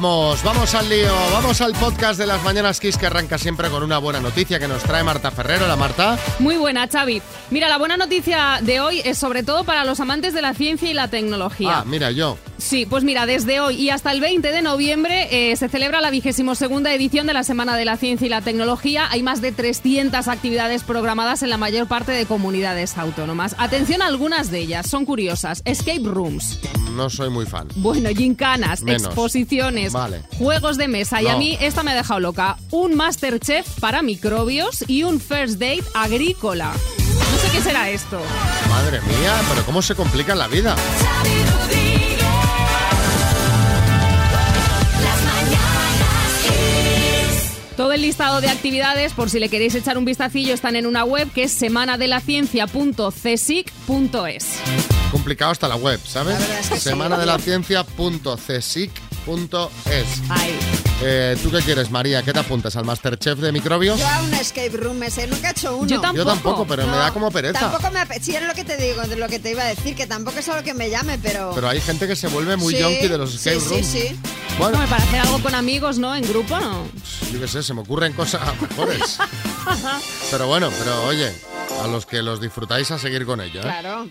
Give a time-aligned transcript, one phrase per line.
[0.00, 3.82] Vamos, vamos al lío, vamos al podcast de las Mañanas Kiss que arranca siempre con
[3.82, 5.68] una buena noticia que nos trae Marta Ferrero.
[5.68, 6.18] La Marta.
[6.38, 7.20] Muy buena, Xavi.
[7.50, 10.90] Mira, la buena noticia de hoy es sobre todo para los amantes de la ciencia
[10.90, 11.80] y la tecnología.
[11.80, 12.38] Ah, mira, yo.
[12.56, 16.10] Sí, pues mira, desde hoy y hasta el 20 de noviembre eh, se celebra la
[16.10, 19.06] vigésimo segunda edición de la Semana de la Ciencia y la Tecnología.
[19.10, 23.54] Hay más de 300 actividades programadas en la mayor parte de comunidades autónomas.
[23.58, 25.60] Atención a algunas de ellas, son curiosas.
[25.66, 26.58] Escape rooms.
[26.92, 27.68] No soy muy fan.
[27.76, 29.04] Bueno, gincanas, Menos.
[29.04, 30.22] exposiciones, Vale.
[30.38, 31.22] juegos de mesa.
[31.22, 32.56] Y a mí esta me ha dejado loca.
[32.70, 36.72] Un Masterchef para microbios y un First Date agrícola.
[36.72, 38.20] No sé qué será esto.
[38.68, 40.76] Madre mía, pero cómo se complica la vida.
[47.80, 51.02] Todo el listado de actividades, por si le queréis echar un vistacillo, están en una
[51.02, 54.46] web que es semanadelaCiencia.csic.es.
[55.10, 56.38] Complicado hasta la web, ¿sabes?
[56.38, 56.90] La es que sí.
[56.90, 58.90] Semana de la ciencia.csic.es.
[60.28, 60.58] Ay.
[61.02, 62.22] Eh, ¿Tú qué quieres, María?
[62.22, 62.76] ¿Qué te apuntas?
[62.76, 63.98] ¿Al Masterchef de microbios?
[63.98, 65.88] Yo a un escape room ese, nunca he hecho uno.
[65.88, 66.18] Yo tampoco.
[66.18, 67.60] Yo tampoco, pero me da como pereza.
[67.60, 68.26] Tampoco me apetece.
[68.26, 70.40] Sí, es lo que te digo, de lo que te iba a decir, que tampoco
[70.40, 71.52] es algo que me llame, pero.
[71.54, 73.86] Pero hay gente que se vuelve muy Sí, junkie de los escape sí, rooms.
[73.86, 74.16] Sí, sí.
[74.60, 76.14] Bueno, para hacer algo con amigos, ¿no?
[76.14, 76.86] En grupo, ¿no?
[77.32, 79.18] yo qué sé, se me ocurren cosas mejores.
[80.30, 81.32] pero bueno, pero oye,
[81.82, 83.62] a los que los disfrutáis a seguir con ello, ¿eh?
[83.62, 84.10] Claro.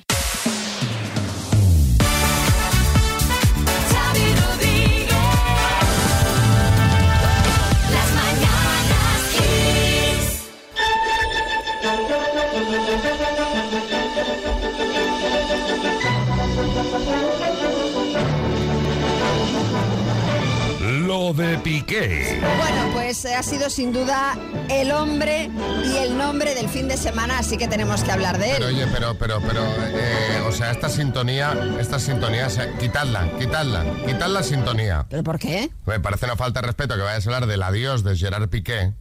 [21.30, 22.40] Lo de Piqué.
[22.58, 24.36] Bueno, pues eh, ha sido sin duda
[24.68, 25.52] el hombre
[25.86, 28.76] y el nombre del fin de semana, así que tenemos que hablar de Pero él.
[28.78, 33.86] oye, pero, pero, pero, eh, o sea, esta sintonía, esta sintonía, o sea, quitadla, quitadla,
[34.08, 35.06] quitad la sintonía.
[35.08, 35.70] ¿Pero por qué?
[35.86, 38.94] Me parece una falta de respeto que vayas a hablar del adiós de Gerard Piqué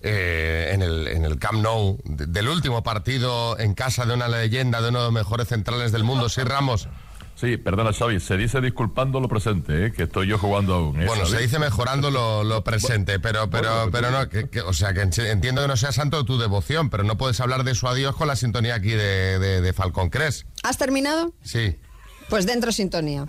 [0.00, 4.26] eh, en, el, en el Camp Nou, de- del último partido en casa de una
[4.26, 6.88] leyenda, de uno de los mejores centrales del mundo, sí, Ramos.
[7.34, 9.92] Sí, perdona, Xavi, se dice disculpando lo presente, ¿eh?
[9.92, 11.00] que estoy yo jugando aún.
[11.02, 11.36] ¿eh, Bueno, Xavi?
[11.36, 14.94] se dice mejorando lo, lo presente, pero, pero, Bueno, pero no, que- que- o sea,
[14.94, 17.88] que entiendo que no sea santo de tu devoción, pero no puedes hablar de su
[17.88, 20.46] adiós con la sintonía aquí de, de, de Falcon Crest.
[20.62, 21.32] ¿Has terminado?
[21.42, 21.76] Sí.
[22.28, 23.26] Pues dentro sintonía.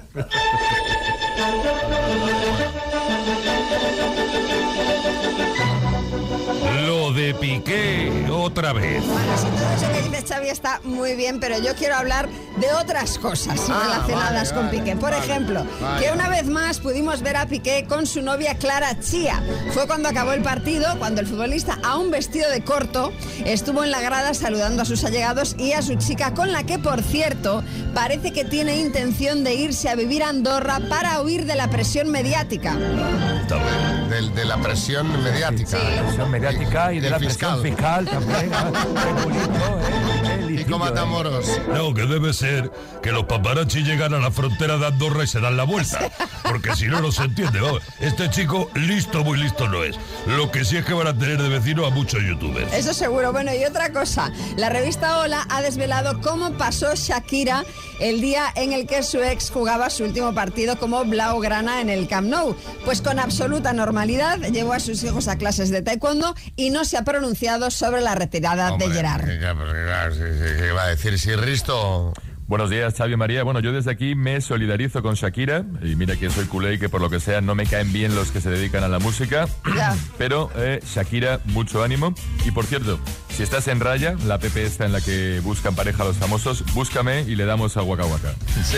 [6.88, 9.06] Lo de Piqué otra vez.
[9.06, 12.28] Bueno, sí, todo eso que dice Xavi está muy bien, pero yo quiero hablar
[12.60, 14.96] de otras cosas Ah, relacionadas vale, con vale, Piqué.
[14.98, 16.06] Por vale, ejemplo, vale.
[16.06, 19.42] que una vez más pudimos ver a Piqué con su novia Clara Chía.
[19.74, 23.14] Fue cuando acabó el partido, cuando el futbolista, aún vestido de corto,
[23.46, 26.80] estuvo en la grada saludando a sus allegados y a su chica, con la que,
[26.80, 27.64] por cierto,
[27.94, 32.10] parece que tiene intención de irse a vivir a Andorra para huir de la presión
[32.12, 32.76] mediática.
[32.76, 35.78] De, de la presión mediática.
[36.06, 38.52] presión mediática y de la presión fiscal también.
[38.54, 38.72] Ah,
[39.04, 40.62] qué bonito, ¿eh?
[40.62, 40.78] ¿eh?
[40.78, 41.46] Matamoros.
[41.74, 42.72] No, que debe ser
[43.02, 46.12] que los paparazzi llegan a la frontera de Andorra y se dan la vuelta.
[46.44, 47.60] Porque si no, no se entiende.
[47.60, 49.98] Vamos, este chico listo, muy listo no es.
[50.26, 52.74] Lo que sí es que van a tener de vecino a muchos youtubers.
[52.74, 53.32] Eso seguro.
[53.32, 57.64] Bueno, y otra cosa, la revista Hola ha desvelado cómo pasó Shakira
[58.00, 62.08] el día en el que su ex jugaba su último partido como Blaugrana en el
[62.08, 62.56] Camp Nou.
[62.86, 66.98] Pues con absoluta normalidad llevó a sus hijos a clases de taekwondo y no se
[66.98, 69.26] ha pronunciado sobre la retirada Hombre, de Gerard.
[69.26, 70.20] sí,
[70.60, 71.20] ¿Qué iba a decir?
[71.20, 72.14] Si Risto...
[72.46, 73.44] Buenos días, Xavi María.
[73.44, 75.64] Bueno, yo desde aquí me solidarizo con Shakira.
[75.82, 78.16] Y mira que soy culé y que por lo que sea no me caen bien
[78.16, 79.48] los que se dedican a la música.
[79.76, 79.96] Ya.
[80.18, 82.14] Pero, eh, Shakira, mucho ánimo.
[82.46, 83.00] Y por cierto,
[83.30, 87.22] si estás en Raya, la app esta en la que buscan pareja los famosos, búscame
[87.22, 88.34] y le damos a Waka Waka.
[88.64, 88.78] Sí,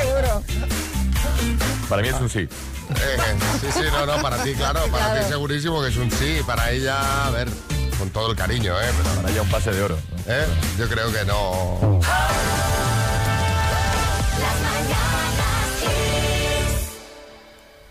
[0.00, 0.42] Seguro.
[1.88, 2.40] Para mí es un sí.
[2.40, 2.48] eh,
[3.60, 6.70] sí, sí, no, no, para ti, claro, para ti segurísimo que es un sí, para
[6.70, 7.48] ella, a ver,
[7.98, 8.90] con todo el cariño, ¿eh?
[9.02, 9.98] Pero, Para ella un pase de oro.
[10.26, 10.46] ¿eh?
[10.78, 12.00] Yo creo que no.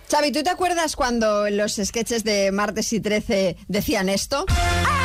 [0.10, 4.46] Xavi, ¿tú te acuerdas cuando en los sketches de Martes y 13 decían esto?
[4.50, 4.99] Hombre,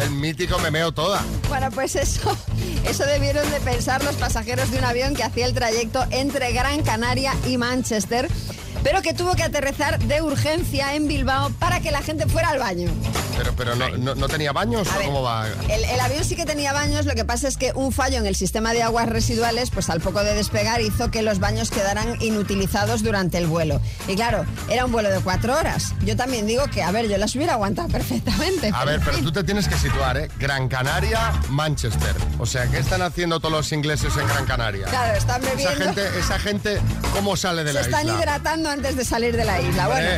[0.00, 1.22] el mítico me meo toda.
[1.48, 2.36] Bueno, pues eso,
[2.88, 6.82] eso debieron de pensar los pasajeros de un avión que hacía el trayecto entre Gran
[6.82, 8.28] Canaria y Manchester,
[8.86, 12.60] pero que tuvo que aterrizar de urgencia en Bilbao para que la gente fuera al
[12.60, 12.88] baño.
[13.36, 15.48] Pero, pero no, no- no tenía baños A o ver, cómo va.
[15.68, 18.26] El, el avión sí que tenía baños, lo que pasa es que un fallo en
[18.26, 22.16] el sistema de aguas residuales, pues al poco de despegar hizo que los baños quedaran
[22.22, 23.80] inutilizados durante el vuelo.
[24.06, 25.92] Y claro, era un vuelo de cuatro horas.
[26.04, 28.70] Yo también digo que, a ver, yo las hubiera aguantado perfectamente.
[28.72, 30.30] A ver, pero tú te tienes que situar, ¿eh?
[30.38, 32.14] Gran Canaria, Manchester.
[32.38, 34.86] O sea, ¿qué están haciendo todos los ingleses en Gran Canaria?
[34.86, 35.84] Claro, están Esa bebiendo.
[35.84, 36.80] gente, esa gente,
[37.12, 38.18] ¿cómo sale de Se la están isla?
[38.18, 39.86] hidratando antes de salir de la isla.
[39.86, 40.08] Bueno.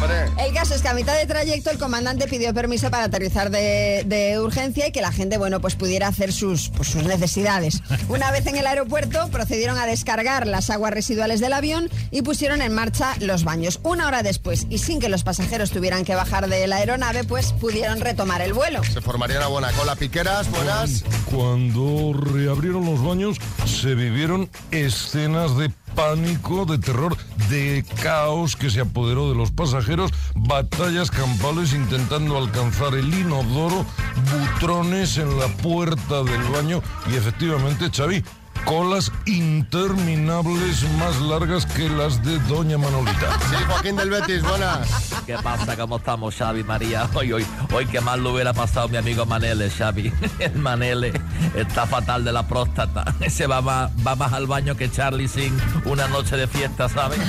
[0.00, 0.44] Hombre, hombre.
[0.46, 4.04] El caso es que a mitad de trayecto el comandante pidió permiso para aterrizar de,
[4.06, 7.82] de urgencia y que la gente, bueno, pues pudiera hacer sus, pues, sus necesidades.
[8.08, 12.62] Una vez en el aeropuerto procedieron a descargar las aguas residuales del avión y pusieron
[12.62, 13.80] en marcha los baños.
[13.82, 17.52] Una hora después y sin que los pasajeros tuvieran que bajar de la aeronave, pues
[17.52, 18.82] pudieron retomar el vuelo.
[18.84, 19.94] Se formaría una buena cola.
[19.96, 21.04] Piqueras, buenas.
[21.30, 23.36] Cuando reabrieron los baños,
[23.66, 27.16] se vivieron escenas de pánico, de terror,
[27.48, 33.84] de caos que se apoderó de los pasajeros, batallas campales intentando alcanzar el inodoro,
[34.30, 38.22] butrones en la puerta del baño y efectivamente, Xavi,
[38.66, 43.38] colas interminables más largas que las de Doña Manolita.
[43.48, 45.14] Sí, Joaquín del Betis, buenas.
[45.24, 45.76] ¿Qué pasa?
[45.76, 47.08] ¿Cómo estamos, Xavi María?
[47.14, 50.12] Hoy, hoy, hoy que mal lo hubiera pasado mi amigo Manele, Xavi.
[50.40, 51.12] El Manele
[51.54, 53.14] está fatal de la próstata.
[53.20, 57.20] Ese va más, va más al baño que Charlie sin una noche de fiesta, ¿sabes?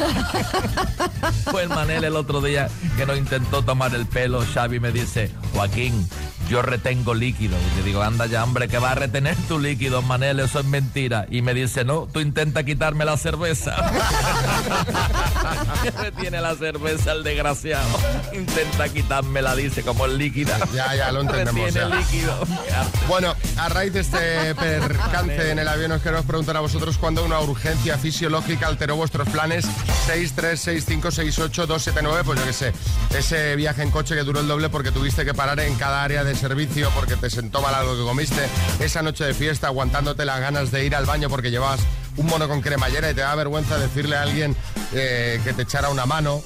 [1.51, 2.68] Fue el Manele el otro día
[2.98, 4.44] que nos intentó tomar el pelo.
[4.54, 6.07] Xavi me dice, Joaquín,
[6.49, 7.55] yo retengo líquido.
[7.57, 10.65] Y le digo, anda ya, hombre, que va a retener tu líquido, Manele, eso es
[10.65, 11.25] mentira.
[11.29, 13.75] Y me dice, no, tú intenta quitarme la cerveza.
[15.83, 17.88] que retiene la cerveza el desgraciado.
[18.33, 20.57] Intenta quitármela, dice, como es líquida.
[20.73, 21.95] Ya, ya, lo entendemos, Retiene ya.
[21.95, 22.38] líquido.
[23.07, 27.23] Bueno, a raíz de este percance en el avión, os queremos preguntar a vosotros cuándo
[27.23, 29.65] una urgencia fisiológica alteró vuestros planes.
[30.07, 32.73] 636568279, pues yo qué sé,
[33.17, 36.23] ese viaje en coche que duró el doble porque tuviste que parar en cada área
[36.23, 38.48] de servicio porque te sentó mal algo que comiste,
[38.80, 41.80] esa noche de fiesta aguantándote las ganas de ir al baño porque llevabas
[42.18, 44.56] un mono con cremallera y te da vergüenza decirle a alguien
[44.94, 46.42] eh, que te echara una mano.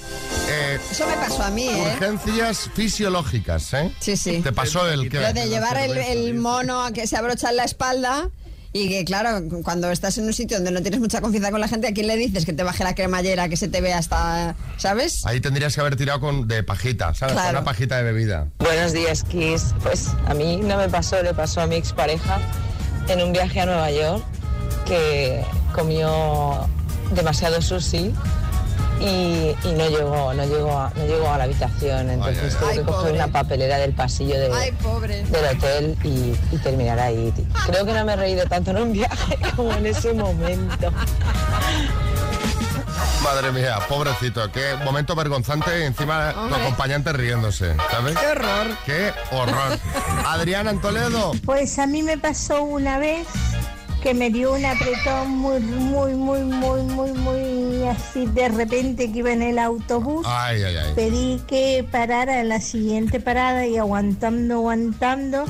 [0.49, 1.93] Eh, Eso me pasó a mí, ¿eh?
[1.93, 3.91] urgencias fisiológicas, ¿eh?
[3.99, 4.41] Sí, sí.
[4.41, 5.19] Te pasó el que...
[5.19, 8.29] Lo de llevar el, el mono a que se abrocha en la espalda
[8.73, 11.67] y que, claro, cuando estás en un sitio donde no tienes mucha confianza con la
[11.67, 14.55] gente, ¿a quién le dices que te baje la cremallera, que se te vea hasta,
[14.77, 15.25] ¿sabes?
[15.25, 17.35] Ahí tendrías que haber tirado con de pajita, ¿sabes?
[17.35, 18.47] Con una pajita de bebida.
[18.59, 19.75] Buenos días, Kiss.
[19.83, 22.39] Pues a mí no me pasó, le pasó a mi expareja
[23.09, 24.23] en un viaje a Nueva York
[24.85, 26.67] que comió
[27.13, 28.13] demasiado sushi
[29.01, 32.09] y, y no llegó, no llegó, a, no llegó a la habitación.
[32.09, 35.23] Entonces tuve que coger una papelera del pasillo de- Ay, pobre.
[35.23, 37.33] del hotel y, y terminar ahí.
[37.65, 40.91] Creo que no me he reído tanto en un viaje como en ese momento.
[43.23, 46.61] Madre mía, pobrecito, qué momento vergonzante y encima tu Hombre.
[46.61, 48.17] acompañante riéndose, ¿sabes?
[48.17, 48.67] ¡Qué horror!
[48.85, 49.79] ¡Qué horror!
[50.25, 51.31] Adriana en Toledo.
[51.45, 53.27] Pues a mí me pasó una vez
[54.01, 57.50] que me dio un apretón muy, muy, muy, muy, muy, muy
[57.87, 60.25] así de repente que iba en el autobús.
[60.29, 60.91] Ay, ay, ay.
[60.95, 65.45] Pedí que parara en la siguiente parada y aguantando, aguantando.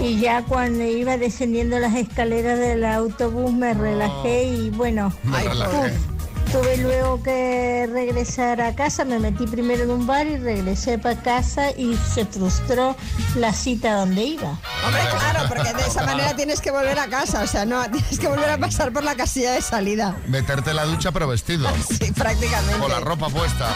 [0.00, 5.48] Y ya cuando iba descendiendo las escaleras del autobús me relajé y bueno, Me Ay,
[5.48, 5.76] relajé.
[5.94, 6.11] uf,
[6.52, 9.06] tuve luego que regresar a casa.
[9.06, 12.94] Me metí primero en un bar y regresé para casa y se frustró
[13.36, 14.58] la cita donde iba.
[14.84, 18.18] Hombre, claro, porque de esa manera tienes que volver a casa, o sea, no, tienes
[18.18, 20.14] que volver a pasar por la casilla de salida.
[20.28, 21.68] Meterte en la ducha pero vestido.
[22.02, 22.78] Sí, prácticamente.
[22.78, 23.68] Con la ropa puesta.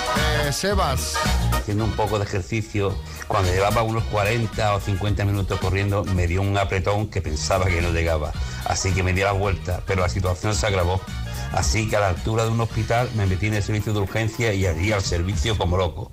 [0.47, 1.15] Eh, Sebas.
[1.53, 6.43] haciendo un poco de ejercicio, cuando llevaba unos 40 o 50 minutos corriendo, me dio
[6.43, 8.33] un apretón que pensaba que no llegaba.
[8.65, 11.01] Así que me di la vuelta, pero la situación se agravó.
[11.53, 14.53] Así que a la altura de un hospital me metí en el servicio de urgencia
[14.53, 16.11] y allí al servicio como loco.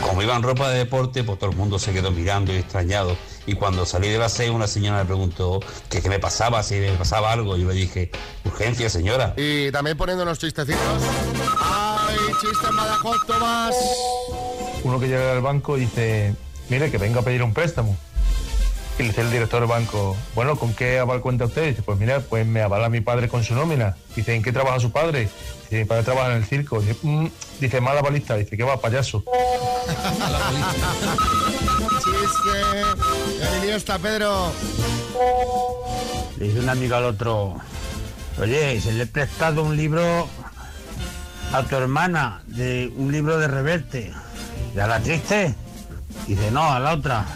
[0.00, 3.16] Como iba en ropa de deporte, pues todo el mundo se quedó mirando y extrañado.
[3.46, 6.74] Y cuando salí de la SEI, una señora me preguntó que qué me pasaba, si
[6.76, 7.56] me pasaba algo.
[7.56, 8.10] Y yo le dije,
[8.44, 9.34] urgencia, señora.
[9.36, 10.80] Y también poniendo unos chistecitos.
[11.60, 13.74] ¡Ay, chiste en Badajoz, Tomás!
[14.82, 16.34] Uno que llega al banco y dice,
[16.68, 17.96] mire, que vengo a pedir un préstamo.
[18.98, 21.68] Y le dice el director del banco, bueno, ¿con qué aval cuenta usted?
[21.68, 23.94] Dice, pues mira, pues me avala mi padre con su nómina.
[24.14, 25.28] Dice, ¿en qué trabaja su padre?
[25.64, 26.80] Dice, mi padre trabaja en el circo.
[26.80, 27.26] Dice, "Mm".
[27.60, 28.36] dice mala balista.
[28.36, 29.22] Dice, ¿qué va, payaso?
[32.04, 33.74] Chiste.
[33.74, 34.50] Está Pedro.
[36.38, 37.56] Le dice un amigo al otro,
[38.40, 40.26] oye, se le he prestado un libro
[41.52, 44.12] a tu hermana, de un libro de Reverte.
[44.74, 45.54] ¿Y a la triste?
[46.26, 47.26] Dice, no, a la otra.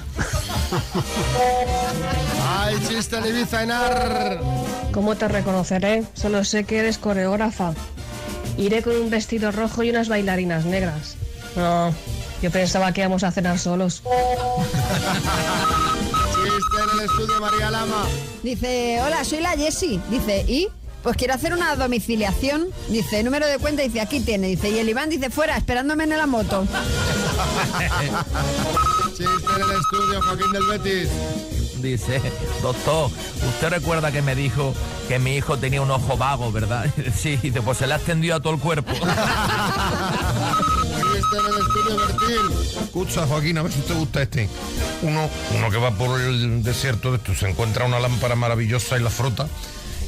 [2.49, 4.41] ¡Ay, chiste Ibiza, Enar!
[4.93, 6.05] ¿Cómo te reconoceré?
[6.15, 7.73] Solo sé que eres coreógrafa.
[8.57, 11.17] Iré con un vestido rojo y unas bailarinas negras.
[11.57, 11.93] No,
[12.43, 14.03] yo pensaba que íbamos a cenar solos.
[16.35, 18.05] Chiste en el estudio, María Lama.
[18.43, 20.01] Dice, hola, soy la Jessie.
[20.11, 20.69] Dice, ¿y?
[21.03, 22.67] Pues quiero hacer una domiciliación.
[22.89, 24.49] Dice, número de cuenta, dice, aquí tiene.
[24.49, 26.67] Dice, y el Iván dice, fuera, esperándome en la moto.
[29.21, 31.11] Chiste en el estudio, Joaquín del Betis.
[31.83, 32.23] Dice,
[32.63, 33.11] doctor,
[33.47, 34.73] usted recuerda que me dijo
[35.09, 36.87] que mi hijo tenía un ojo vago, ¿verdad?
[37.15, 38.93] Sí, dice, pues se le ha extendido a todo el cuerpo.
[38.95, 39.11] Chiste
[41.37, 42.83] en el estudio, Bertín.
[42.83, 44.49] Escucha, Joaquín, a ver si te gusta este.
[45.03, 49.03] Uno, uno que va por el desierto de esto, se encuentra una lámpara maravillosa y
[49.03, 49.49] la frota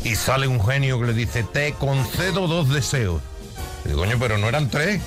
[0.05, 3.21] y sale un genio que le dice, te concedo dos deseos.
[3.85, 5.03] Y digo, coño, pero no eran tres.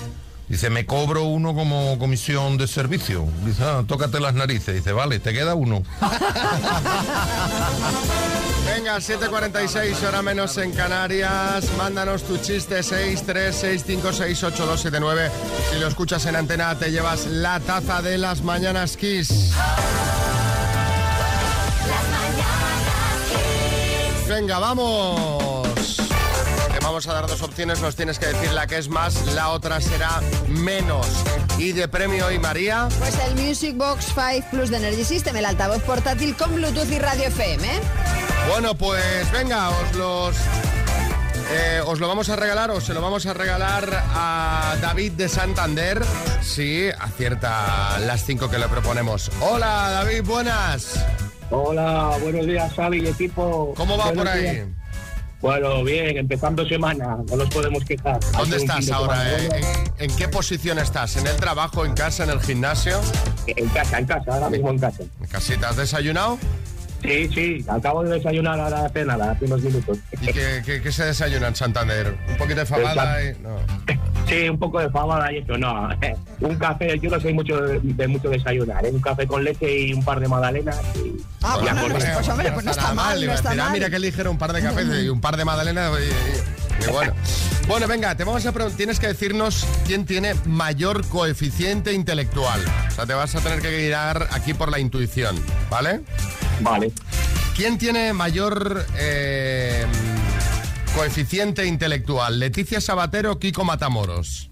[0.48, 3.26] Dice, me cobro uno como comisión de servicio.
[3.44, 4.76] Dice, ah, tócate las narices.
[4.76, 5.82] Dice, vale, te queda uno.
[8.66, 11.66] Venga, 7.46, hora menos en Canarias.
[11.78, 15.30] Mándanos tu chiste 636568279.
[15.72, 19.54] Si lo escuchas en antena, te llevas la taza de las mañanas Kiss.
[24.28, 25.45] Venga, vamos.
[26.86, 29.82] Vamos a dar dos opciones, nos tienes que decir la que es más, la otra
[29.82, 31.08] será menos.
[31.58, 32.88] Y de premio hoy, María.
[33.00, 37.00] Pues el Music Box 5 Plus de Energy System, el altavoz portátil con Bluetooth y
[37.00, 37.66] radio FM.
[37.68, 37.80] ¿eh?
[38.50, 40.36] Bueno, pues venga, os los.
[41.52, 45.28] eh, os lo vamos a regalar, o se lo vamos a regalar a David de
[45.28, 46.04] Santander.
[46.44, 49.32] Sí, acierta las cinco que le proponemos.
[49.42, 51.04] Hola, David, buenas.
[51.50, 53.74] Hola, buenos días, Xavi y equipo.
[53.76, 54.42] ¿Cómo va Buenos por ahí?
[54.44, 54.68] días.
[55.42, 58.20] Bueno, bien, empezando semana, no nos podemos quejar.
[58.38, 59.32] ¿Dónde estás ahora?
[59.38, 59.50] eh?
[60.00, 61.18] ¿En, en qué posición estás?
[61.18, 63.00] ¿En el trabajo, en casa, en el gimnasio?
[63.46, 65.04] En casa, en casa, ahora mismo en casa.
[65.22, 65.70] ¿En casita?
[65.70, 66.40] ¿Has desayunado?
[67.06, 69.98] Sí, sí, acabo de desayunar ahora nada, hace unos minutos.
[70.22, 72.18] ¿Y qué, qué- qué se desayuna en Santander?
[72.30, 73.24] ¿Un poquito de fabada?
[73.24, 73.58] y- no.
[74.28, 75.88] Sí, un poco de fabada y eso, no.
[76.40, 78.90] Un café, yo no soy mucho de, de mucho desayunar, ¿eh?
[78.92, 80.80] un café con leche y un par de magdalenas.
[80.96, 83.72] Y, Ah, bueno, pues, pues, hombre, pues no está mal, no está mal.
[83.72, 85.92] mira qué ligero, un par de cafés y un par de magdalenas.
[86.00, 87.14] Y, y- y bueno.
[87.68, 92.62] bueno, venga, te vamos a preguntar, tienes que decirnos quién tiene mayor coeficiente intelectual.
[92.88, 95.36] O sea, te vas a tener que guiar aquí por la intuición,
[95.70, 96.02] ¿vale?
[96.62, 96.92] Vale.
[97.56, 99.86] ¿Quién tiene mayor eh,
[100.96, 102.40] coeficiente intelectual?
[102.40, 104.50] ¿Leticia Sabatero o Kiko Matamoros?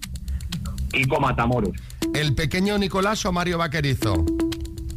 [0.90, 1.76] Kiko Matamoros.
[2.14, 4.24] ¿El pequeño Nicolás o Mario Vaquerizo?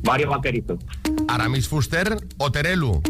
[0.04, 0.78] Mario Vaquerizo.
[1.28, 3.02] ¿Aramis Fuster o Terelu?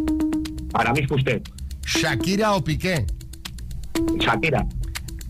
[0.73, 1.41] Aramis Fuster.
[1.85, 3.05] ¿Shakira o Piqué?
[4.19, 4.65] Shakira.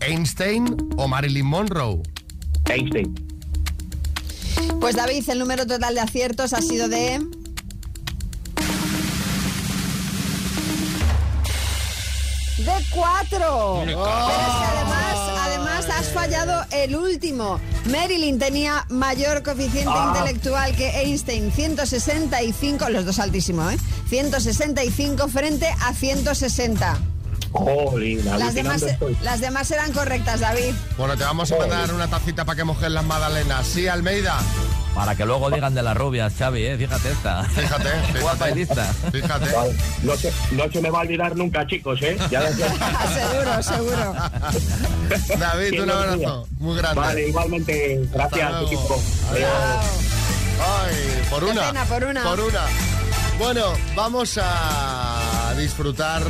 [0.00, 2.02] ¿Einstein o Marilyn Monroe?
[2.70, 3.14] Einstein.
[4.80, 7.20] Pues David, el número total de aciertos ha sido de...
[12.94, 13.82] cuatro.
[13.84, 17.60] Pero es que además, además has fallado el último.
[17.90, 20.12] Marilyn tenía mayor coeficiente Ah.
[20.16, 23.78] intelectual que Einstein, 165, los dos altísimos, ¿eh?
[24.08, 26.98] 165 frente a 160.
[27.52, 28.84] Jolín, Las demás,
[29.22, 30.74] las demás eran correctas, David.
[30.96, 33.66] Bueno, te vamos a mandar una tacita para que mojes las magdalenas.
[33.66, 34.38] Sí, Almeida.
[34.94, 36.76] Para que luego digan de las rubias, Xavi, ¿eh?
[36.76, 37.44] Fíjate esta.
[37.44, 37.88] Fíjate,
[38.20, 38.84] Guapa y lista.
[39.12, 39.52] Fíjate.
[39.52, 39.76] Vale.
[40.02, 42.18] No, se, no se me va a olvidar nunca, chicos, ¿eh?
[42.30, 42.64] Ya lo sé.
[43.14, 44.14] seguro, seguro.
[45.38, 46.16] David, un abrazo.
[46.16, 46.32] días.
[46.58, 47.00] Muy grande.
[47.00, 48.00] Vale, igualmente.
[48.12, 49.00] Gracias, equipo.
[49.30, 49.48] Adiós.
[50.60, 51.66] Ay, por una.
[51.68, 52.22] pena, por una.
[52.24, 52.60] Por una.
[53.38, 55.27] Bueno, vamos a
[55.58, 56.22] disfrutar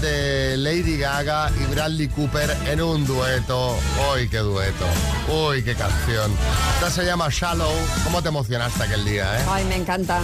[0.00, 3.76] de Lady Gaga y Bradley Cooper en un dueto.
[4.12, 4.84] ¡Uy, qué dueto!
[5.28, 6.30] ¡Uy, qué canción!
[6.74, 7.72] Esta se llama Shallow.
[8.04, 9.44] ¿Cómo te emocionaste aquel día, eh?
[9.50, 10.20] Ay, me encanta.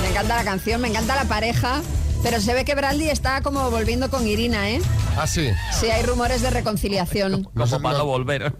[0.00, 1.82] Me encanta la canción, me encanta la pareja.
[2.22, 4.80] Pero se ve que Bradley está como volviendo con Irina, ¿eh?
[5.16, 5.50] Ah, sí.
[5.78, 7.44] Sí, hay rumores de reconciliación.
[7.44, 8.54] Como para no volver.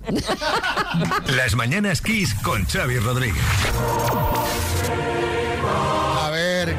[1.37, 3.43] Las mañanas Kiss con Xavi Rodríguez.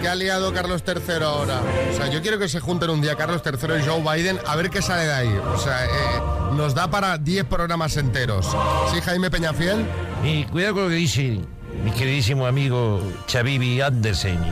[0.03, 1.61] ¿Qué ha liado Carlos III ahora?
[1.93, 4.55] O sea, yo quiero que se junten un día Carlos III y Joe Biden a
[4.57, 5.41] ver qué sale de ahí.
[5.55, 5.89] O sea, eh,
[6.57, 8.53] nos da para 10 programas enteros.
[8.91, 9.85] ¿Sí, Jaime Peñafiel?
[10.21, 11.39] Y cuidado con lo que dice
[11.85, 14.43] mi queridísimo amigo Xavivi Andersen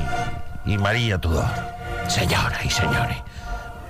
[0.65, 1.51] y, y María Tudor.
[2.07, 3.17] Señoras y señores,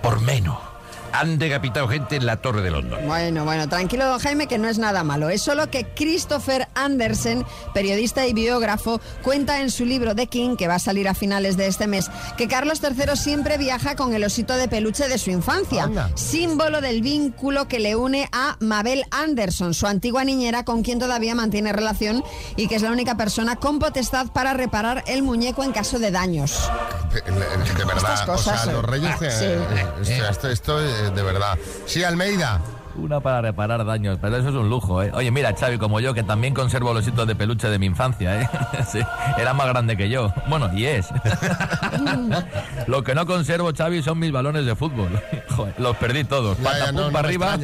[0.02, 0.71] por menos
[1.14, 3.00] han decapitado gente en la Torre de London.
[3.06, 5.30] Bueno, bueno, tranquilo, don Jaime, que no es nada malo.
[5.30, 10.68] Es solo que Christopher Andersen, periodista y biógrafo, cuenta en su libro The King, que
[10.68, 14.24] va a salir a finales de este mes, que Carlos III siempre viaja con el
[14.24, 19.74] osito de peluche de su infancia, símbolo del vínculo que le une a Mabel Anderson,
[19.74, 22.24] su antigua niñera con quien todavía mantiene relación
[22.56, 26.12] y que es la única persona con potestad para reparar el muñeco en caso de
[26.12, 26.70] daños.
[27.14, 28.88] De verdad, cosas, o sea, los eh.
[28.88, 29.12] reyes...
[29.14, 29.46] Ah, que- sí.
[29.46, 31.58] eh, esto, esto, esto, eh, de verdad.
[31.86, 32.62] Sí, Almeida.
[32.96, 35.12] Una para reparar daños, pero eso es un lujo, ¿eh?
[35.14, 38.42] Oye, mira, Xavi, como yo, que también conservo los hitos de peluche de mi infancia,
[38.42, 38.50] ¿eh?
[38.92, 39.00] Sí,
[39.38, 40.34] era más grande que yo.
[40.50, 41.08] Bueno, y es.
[42.88, 45.10] Lo que no conservo, Xavi, son mis balones de fútbol.
[45.56, 46.58] Joder, los perdí todos.
[46.58, 47.58] Ya, Patapum no, no para arriba,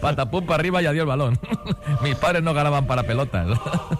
[0.00, 1.38] patapum para arriba y adiós el balón.
[2.02, 3.46] Mis padres no ganaban para pelotas.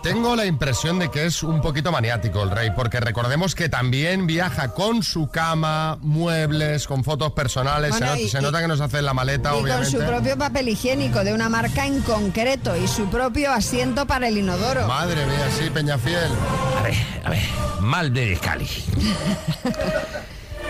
[0.02, 4.26] Tengo la impresión de que es un poquito maniático el rey, porque recordemos que también
[4.26, 7.90] viaja con su cama, muebles, con fotos personales.
[7.90, 9.90] Bueno, se, not- y- se nota que nos hace la maleta, Y con obviamente.
[9.90, 14.38] su propio papel higiénico de una marca en concreto y su propio asiento para el
[14.38, 14.86] inodoro.
[14.88, 16.30] Madre mía, sí, Peñafiel.
[16.78, 17.42] A ver, a ver,
[17.80, 18.68] mal de Cali.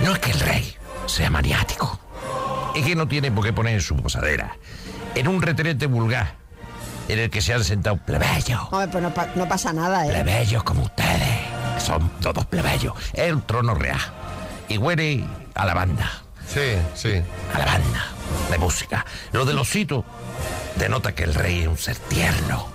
[0.05, 0.75] No es que el rey
[1.07, 1.99] sea maniático.
[2.75, 4.57] Es que no tiene por qué poner su posadera
[5.15, 6.35] en un retrete vulgar
[7.09, 8.61] en el que se han sentado plebeyos.
[8.71, 10.11] Hombre, pues no, pa- no pasa nada, ¿eh?
[10.11, 11.41] Plebeyos como ustedes.
[11.85, 12.95] Son todos plebeyos.
[13.13, 13.99] El trono real.
[14.69, 16.23] Y huele a lavanda.
[16.53, 17.23] Sí, sí.
[17.55, 18.07] A lavanda.
[18.51, 19.07] De música.
[19.33, 20.05] Lo del osito
[20.77, 22.67] denota que el rey es un ser tierno.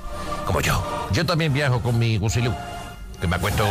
[0.46, 1.08] Como yo.
[1.12, 2.54] Yo también viajo con mi gusilú.
[3.26, 3.66] Que me acuesto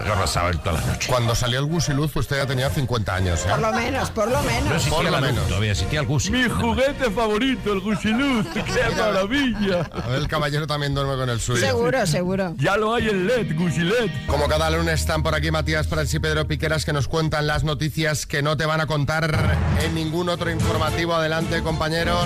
[0.00, 1.08] agarrasado todas las noches.
[1.08, 3.48] Cuando salió el Gusiluz, usted ya tenía 50 años, ¿eh?
[3.50, 4.72] Por lo menos, por lo No menos.
[4.72, 5.46] existía Por lo menos.
[5.46, 6.30] todavía existía el gusi.
[6.30, 8.46] Mi juguete favorito, el Gusiluz.
[8.54, 9.90] ¡Qué maravilla!
[9.92, 11.60] A ver, el caballero también duerme con el suyo.
[11.60, 12.54] Seguro, seguro.
[12.56, 14.26] Ya lo hay en LED, Gusilet.
[14.26, 17.64] Como cada lunes están por aquí Matías Prats y Pedro Piqueras que nos cuentan las
[17.64, 21.12] noticias que no te van a contar en ningún otro informativo.
[21.14, 22.24] Adelante, compañeros.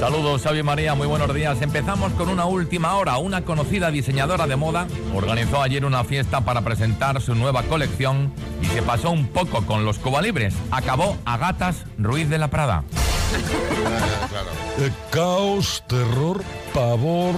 [0.00, 1.62] Saludos, Xavi María, muy buenos días.
[1.62, 3.16] Empezamos con una última hora.
[3.18, 8.66] Una conocida diseñadora de moda organizó ayer una fiesta para presentar su nueva colección y
[8.66, 10.54] se pasó un poco con los cubalibres.
[10.70, 12.84] Acabó a gatas Ruiz de la Prada.
[14.78, 17.34] Eh, caos, terror, pavor.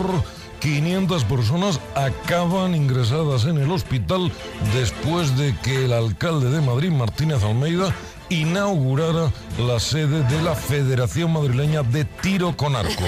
[0.61, 4.33] 500 personas acaban ingresadas en el hospital
[4.75, 7.95] después de que el alcalde de Madrid, Martínez Almeida,
[8.29, 13.05] inaugurara la sede de la Federación Madrileña de Tiro con Arco.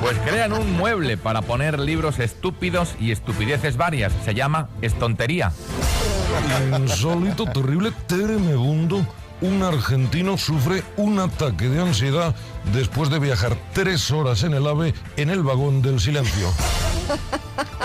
[0.00, 4.12] Pues crean un mueble para poner libros estúpidos y estupideces varias.
[4.24, 5.52] Se llama Estontería.
[6.78, 9.06] Insólito, terrible, tremebundo.
[9.40, 12.34] Un argentino sufre un ataque de ansiedad
[12.72, 16.48] después de viajar tres horas en el AVE en el vagón del silencio.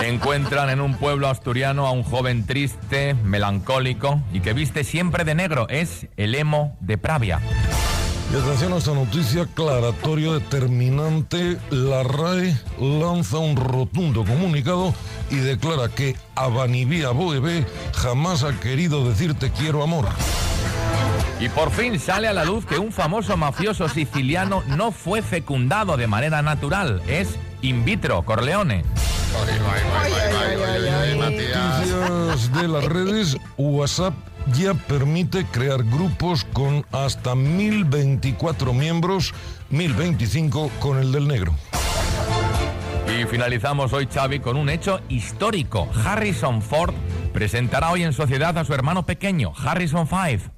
[0.00, 5.34] Encuentran en un pueblo asturiano a un joven triste, melancólico y que viste siempre de
[5.34, 5.68] negro.
[5.68, 7.40] Es el emo de Pravia.
[8.32, 11.58] Y atención a esta noticia aclaratoria determinante.
[11.70, 14.94] La RAE lanza un rotundo comunicado
[15.30, 20.08] y declara que Abanivía Boebé jamás ha querido decir te quiero amor.
[21.40, 25.96] Y por fin sale a la luz que un famoso mafioso siciliano no fue fecundado
[25.96, 27.02] de manera natural.
[27.08, 28.84] Es in vitro, Corleone.
[31.16, 34.14] Noticias de las redes, WhatsApp
[34.52, 39.34] ya permite crear grupos con hasta 1024 miembros,
[39.70, 41.54] 1025 con el del negro.
[43.06, 45.88] Y finalizamos hoy, Xavi, con un hecho histórico.
[46.04, 46.94] Harrison Ford
[47.32, 50.40] presentará hoy en sociedad a su hermano pequeño, Harrison Five.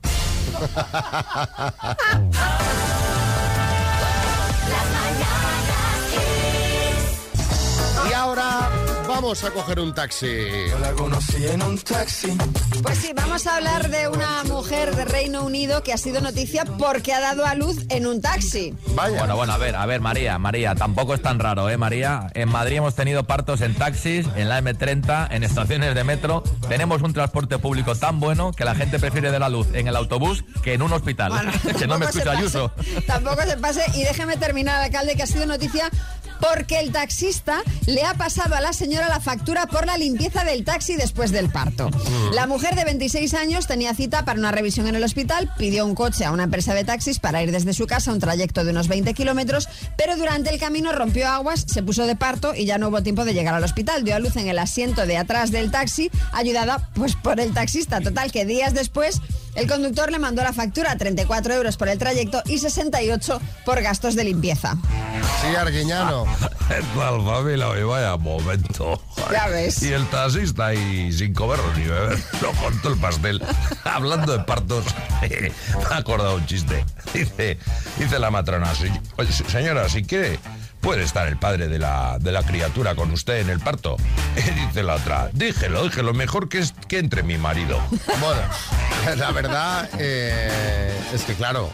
[8.09, 8.72] Y ahora
[9.23, 10.27] vamos a coger un taxi.
[10.81, 12.37] La conocí en un taxi.
[12.83, 16.65] Pues sí, vamos a hablar de una mujer de Reino Unido que ha sido noticia
[16.65, 18.75] porque ha dado a luz en un taxi.
[18.97, 19.21] Vaya.
[19.21, 22.33] Bueno, bueno, a ver, a ver, María, María, tampoco es tan raro, ¿eh, María?
[22.35, 26.43] En Madrid hemos tenido partos en taxis, en la M30, en estaciones de metro.
[26.69, 29.95] Tenemos un transporte público tan bueno que la gente prefiere de la luz en el
[29.95, 31.31] autobús que en un hospital.
[31.31, 32.73] Bueno, que no me escucha Ayuso.
[33.07, 33.85] Tampoco se pase.
[33.95, 35.91] Y déjeme terminar, alcalde, que ha sido noticia
[36.43, 40.65] porque el taxista le ha pasado a la señora la factura por la limpieza del
[40.65, 41.89] taxi después del parto.
[42.33, 45.95] La mujer de 26 años tenía cita para una revisión en el hospital, pidió un
[45.95, 48.73] coche a una empresa de taxis para ir desde su casa a un trayecto de
[48.73, 52.77] unos 20 kilómetros, pero durante el camino rompió aguas, se puso de parto y ya
[52.77, 54.03] no hubo tiempo de llegar al hospital.
[54.05, 58.01] Dio a luz en el asiento de atrás del taxi, ayudada pues por el taxista.
[58.01, 59.21] Total, que días después
[59.55, 64.15] el conductor le mandó la factura, 34 euros por el trayecto y 68 por gastos
[64.15, 64.77] de limpieza.
[65.41, 66.25] Sí, Arguiñano.
[66.69, 69.03] Tal familia, hoy vaya momento.
[69.31, 69.83] Ya ves.
[69.83, 73.43] Y el taxista ahí sin comer ni beber, lo contó el pastel.
[73.85, 74.85] Hablando de partos,
[75.23, 75.53] me
[75.91, 76.85] ha acordado un chiste.
[77.13, 77.59] Dice,
[77.99, 80.39] dice la matrona, "Si- oye, se- señora, si quiere,
[80.83, 83.97] puede estar el padre de la, de la criatura con usted en el parto.
[84.37, 87.81] Y dice la otra, dígelo, dígelo, mejor que, es, que entre mi marido.
[88.21, 88.43] Bueno,
[89.17, 91.71] la verdad eh, es que claro,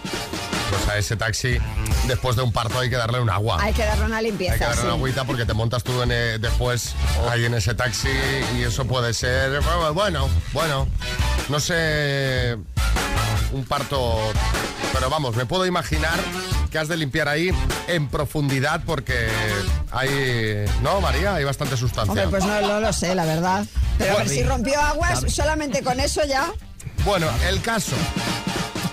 [0.71, 1.59] pues a ese taxi
[2.07, 3.59] después de un parto hay que darle un agua.
[3.61, 4.59] Hay que darle una Hay que limpieza.
[4.59, 4.87] darle sí.
[4.87, 6.94] una agüita porque te montas tú en, eh, después
[7.31, 8.09] ahí en ese taxi
[8.57, 9.61] y eso puede ser,
[9.94, 10.88] bueno, bueno,
[11.49, 12.57] no sé,
[13.53, 14.18] un parto,
[14.92, 16.18] pero vamos, me puedo imaginar
[16.68, 17.50] que has de limpiar ahí
[17.87, 19.28] en profundidad porque
[19.90, 21.35] hay, ¿no, María?
[21.35, 22.24] Hay bastante sustancia.
[22.24, 23.66] Hombre, pues no, no lo sé, la verdad.
[23.98, 26.52] Pero a ver, si rompió aguas, solamente con eso ya.
[27.04, 27.96] Bueno, el caso.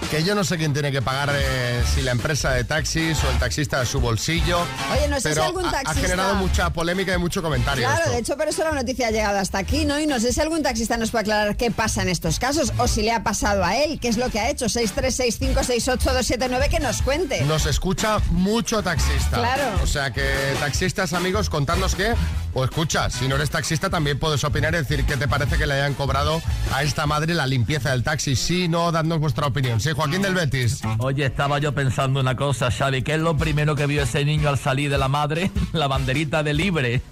[0.10, 3.32] Que yo no sé quién tiene que pagar, eh, si la empresa de taxis o
[3.32, 4.60] el taxista de su bolsillo.
[4.94, 5.92] Oye, no sé pero si algún taxista...
[5.92, 7.88] Ha, generado mucha polémica y mucho comentario.
[7.88, 8.12] Claro, esto.
[8.12, 10.00] de hecho, por eso la noticia ha llegado hasta aquí, ¿no?
[10.00, 12.88] Y no sé si algún taxista nos puede aclarar qué pasa en estos casos o
[12.88, 14.68] si le ha pasado a él, qué es lo que ha hecho.
[14.68, 17.44] 636568279, que nos cuente.
[17.46, 19.38] Nos escucha mucho taxista.
[19.38, 19.64] Claro.
[19.82, 20.24] O sea que
[20.60, 22.14] taxistas, amigos, contadnos qué.
[22.54, 25.68] O escucha, si no eres taxista también puedes opinar y decir qué te parece que
[25.68, 26.42] le hayan cobrado
[26.74, 28.38] a esta madre la limpieza del taxi.
[28.38, 29.82] Sí, no, dadnos vuestra opinión.
[29.82, 30.82] Sí, Joaquín del Betis.
[31.00, 33.02] Oye, estaba yo pensando una cosa, Xavi.
[33.02, 35.52] ¿Qué es lo primero que vio ese niño al salir de la madre?
[35.74, 37.02] La banderita de libre.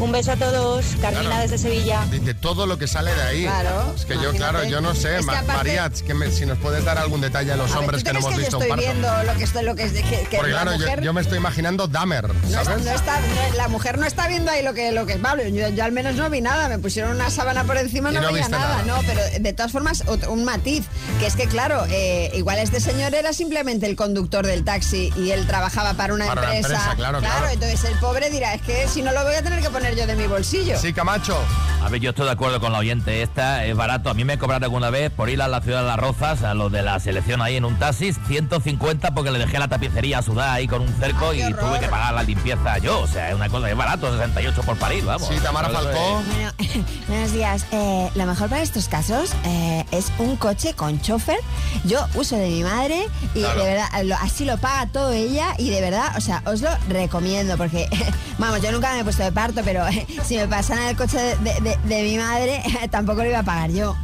[0.00, 1.42] Un beso a todos, Carmina Claro.
[1.42, 2.06] desde Sevilla.
[2.08, 3.42] Dice todo lo que sale de ahí.
[3.42, 6.84] Claro, Es que yo, claro, yo no sé, Es que aparte- me- si nos puedes
[6.84, 8.56] dar algún detalle a los A ver, hombres ¿tú que no hemos que visto yo
[8.58, 8.92] un estoy parto.
[9.10, 11.20] viendo lo que estoy, lo que que, que Porque la claro, yo, mujer yo me
[11.20, 12.84] estoy imaginando Dahmer, no, ¿sabes?
[12.84, 15.42] no está, no- la mujer no está viendo ahí lo que, lo que es Pablo.
[15.48, 16.68] Yo, yo al menos no vi nada.
[16.68, 18.68] Me pusieron una sábana por encima, Y no, no veía nada.
[18.68, 18.82] nada.
[18.84, 20.84] No, pero de todas formas, ot- un matiz.
[21.18, 25.30] Que es que, claro, eh, igual este señor era simplemente el conductor del taxi y
[25.32, 26.76] él trabajaba para una Para una empresa.
[26.76, 27.48] empresa, claro, claro.
[27.48, 30.06] entonces el pobre dirá, es que si no lo voy a tener que poner yo
[30.06, 30.78] de mi bolsillo.
[30.78, 31.36] Sí, Camacho.
[31.80, 33.22] A ver, yo estoy de acuerdo con la oyente.
[33.22, 34.10] Esta es barato.
[34.10, 36.52] A mí me cobraron alguna vez por ir a la ciudad de Las Rozas, a
[36.52, 40.52] lo de la selección ahí en un taxi, 150 porque le dejé la tapicería sudada
[40.54, 43.00] ahí con un cerco y tuve que pagar la limpieza yo.
[43.00, 45.28] O sea, es una cosa, es barato, 68 por parir, vamos.
[45.28, 46.22] Sí, Tamara Eso es- Falcó.
[46.26, 46.52] Bueno,
[47.08, 47.64] buenos días.
[47.70, 51.38] Eh, lo mejor para estos casos eh, es un coche con chofer.
[51.84, 53.62] Yo uso de mi madre y Claro.
[53.62, 56.70] de verdad lo- así lo paga todo ella y de verdad, o sea, os lo
[56.88, 57.88] recomiendo porque,
[58.38, 59.84] vamos, yo nunca me he puesto de parto, pero
[60.24, 63.44] si me pasan el coche de, de- de- de mi madre, tampoco lo iba a
[63.44, 63.96] pagar yo.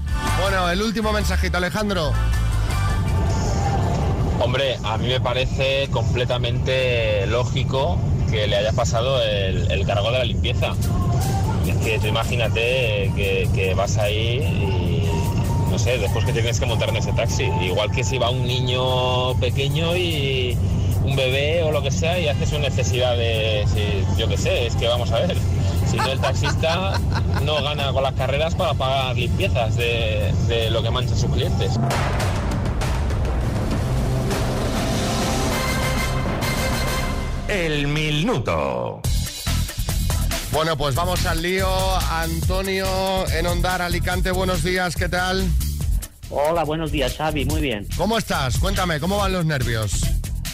[0.42, 2.12] Bueno, el último mensajito, Alejandro.
[4.40, 7.98] Hombre, a mí me parece completamente lógico
[8.30, 10.74] que le haya pasado el, el cargo de la limpieza.
[11.66, 16.66] Es que tú imagínate que, que vas ahí y no sé, después que tienes que
[16.66, 17.44] montar en ese taxi.
[17.62, 20.58] Igual que si va un niño pequeño y
[21.04, 24.66] un bebé o lo que sea y hace su necesidad de, si- yo qué sé,
[24.66, 25.37] es que vamos a ver.
[25.90, 26.98] Si no, el taxista
[27.42, 31.79] no gana con las carreras para pagar limpiezas de, de lo que manchan sus clientes.
[37.48, 39.00] El minuto.
[40.53, 41.68] Bueno, pues vamos al lío.
[42.11, 42.87] Antonio
[43.29, 45.48] en Ondar, Alicante, buenos días, ¿qué tal?
[46.31, 47.87] Hola, buenos días, Xavi, muy bien.
[47.96, 48.59] ¿Cómo estás?
[48.59, 50.00] Cuéntame, ¿cómo van los nervios?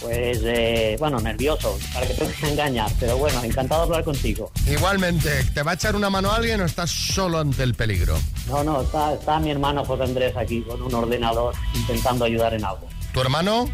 [0.00, 4.50] Pues, eh, bueno, nervioso, para que te engañar, pero bueno, encantado de hablar contigo.
[4.66, 8.18] Igualmente, ¿te va a echar una mano alguien o estás solo ante el peligro?
[8.46, 12.64] No, no, está, está mi hermano José Andrés aquí con un ordenador intentando ayudar en
[12.64, 12.88] algo.
[13.12, 13.68] ¿Tu hermano?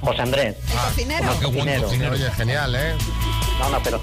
[0.00, 0.56] José Andrés.
[0.88, 1.34] cocinero?
[1.42, 2.12] Como cocinero.
[2.12, 2.94] Oye, genial, ¿eh?
[3.58, 4.00] No, no, pero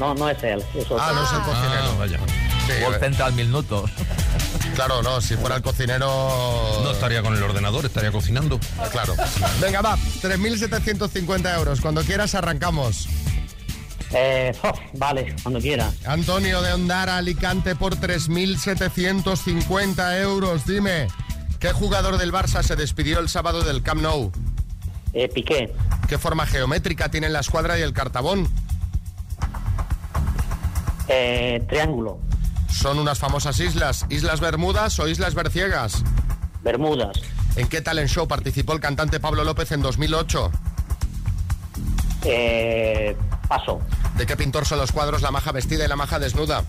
[0.00, 0.64] no, no es él.
[0.74, 0.98] Es otro.
[1.00, 1.98] Ah, no es el cocinero.
[1.98, 2.18] vaya.
[2.66, 3.90] Sí, eh, center minutos.
[4.74, 6.80] Claro, no, si fuera el cocinero...
[6.82, 8.58] No estaría con el ordenador, estaría cocinando.
[8.90, 9.14] Claro.
[9.60, 11.80] Venga, va, 3.750 euros.
[11.80, 13.08] Cuando quieras arrancamos.
[14.14, 15.94] Eh, oh, vale, cuando quieras.
[16.06, 20.66] Antonio de Ondara, Alicante, por 3.750 euros.
[20.66, 21.08] Dime,
[21.58, 24.30] ¿qué jugador del Barça se despidió el sábado del Camp Nou?
[25.14, 25.72] Eh, Piqué.
[26.08, 28.48] ¿Qué forma geométrica tienen la escuadra y el cartabón?
[31.08, 32.18] Eh, triángulo.
[32.72, 36.02] Son unas famosas islas, ¿Islas Bermudas o Islas Berciegas?
[36.62, 37.16] Bermudas.
[37.56, 40.50] ¿En qué talent show participó el cantante Pablo López en 2008?
[42.24, 43.16] Eh,
[43.48, 43.80] paso.
[44.16, 46.64] ¿De qué pintor son los cuadros La maja vestida y La maja desnuda?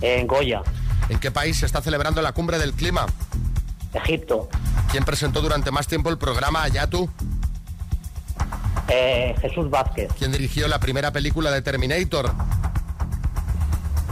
[0.00, 0.62] En Goya.
[1.08, 3.06] ¿En qué país se está celebrando la cumbre del clima?
[3.92, 4.48] Egipto.
[4.90, 7.10] ¿Quién presentó durante más tiempo el programa Ayatu?
[8.88, 10.10] Eh, Jesús Vázquez.
[10.18, 12.32] ¿Quién dirigió la primera película de Terminator?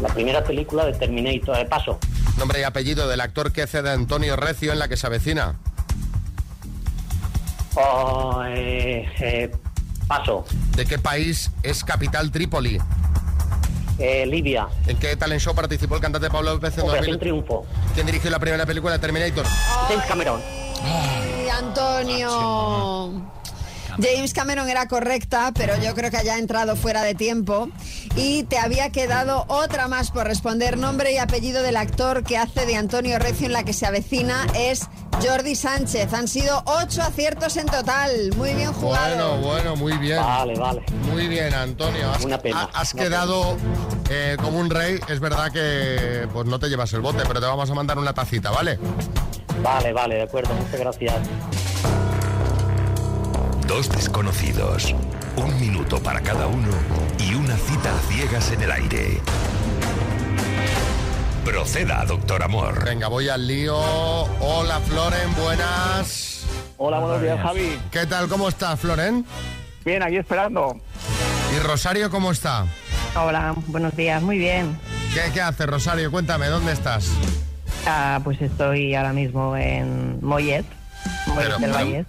[0.01, 1.57] La primera película de Terminator.
[1.57, 1.99] De paso.
[2.39, 5.57] Nombre y apellido del actor que hace de Antonio Recio en la que se avecina.
[7.75, 9.51] Oh, eh, eh,
[10.07, 10.45] paso.
[10.77, 12.79] ¿De qué país es capital Trípoli?
[13.99, 14.67] Eh, Libia.
[14.87, 17.19] ¿En qué talent show participó el cantante Pablo López en Operación 2000?
[17.19, 17.67] Triunfo.
[17.95, 19.45] ¿Quién dirigió la primera película de Terminator?
[19.89, 20.41] James Cameron.
[20.83, 23.13] Ay, Antonio.
[23.99, 27.69] James Cameron era correcta, pero yo creo que haya entrado fuera de tiempo.
[28.17, 30.77] Y te había quedado otra más por responder.
[30.79, 34.47] Nombre y apellido del actor que hace de Antonio Recio en la que se avecina
[34.55, 34.89] es
[35.23, 36.13] Jordi Sánchez.
[36.13, 38.33] Han sido ocho aciertos en total.
[38.37, 39.37] Muy bien jugado.
[39.39, 40.19] Bueno, bueno, muy bien.
[40.21, 40.83] Vale, vale.
[41.13, 42.11] Muy bien, Antonio.
[42.11, 43.57] Has, Una pena, ha- has una quedado
[44.11, 44.99] eh, como un rey.
[45.09, 48.13] Es verdad que pues no te llevas el bote, pero te vamos a mandar una
[48.13, 48.79] tacita, ¿vale?
[49.63, 50.55] Vale, vale, de acuerdo.
[50.55, 51.15] Muchas gracias.
[53.71, 54.97] Dos desconocidos,
[55.37, 56.73] un minuto para cada uno
[57.21, 59.21] y una cita a ciegas en el aire.
[61.45, 62.85] Proceda, doctor Amor.
[62.85, 63.77] Venga, voy al lío.
[63.79, 66.45] Hola, Floren, buenas.
[66.79, 67.79] Hola, buenos días, Javi.
[67.93, 68.27] ¿Qué tal?
[68.27, 69.25] ¿Cómo estás, Floren?
[69.85, 70.77] Bien, aquí esperando.
[71.57, 72.67] ¿Y Rosario cómo está?
[73.15, 74.77] Hola, buenos días, muy bien.
[75.15, 76.11] ¿Qué, qué haces, Rosario?
[76.11, 77.13] Cuéntame, ¿dónde estás?
[77.87, 80.80] Ah, pues estoy ahora mismo en Mollet, Mollet
[81.37, 82.07] Pero- del pero- Valle.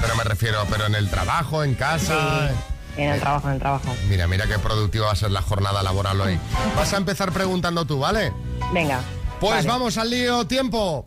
[0.00, 2.50] Pero me refiero, pero en el trabajo, en casa.
[2.96, 3.94] En el trabajo, en el trabajo.
[4.08, 6.38] Mira, mira qué productiva va a ser la jornada laboral hoy.
[6.76, 8.32] Vas a empezar preguntando tú, ¿vale?
[8.72, 9.00] Venga.
[9.40, 9.68] Pues vale.
[9.68, 11.04] vamos al lío, tiempo.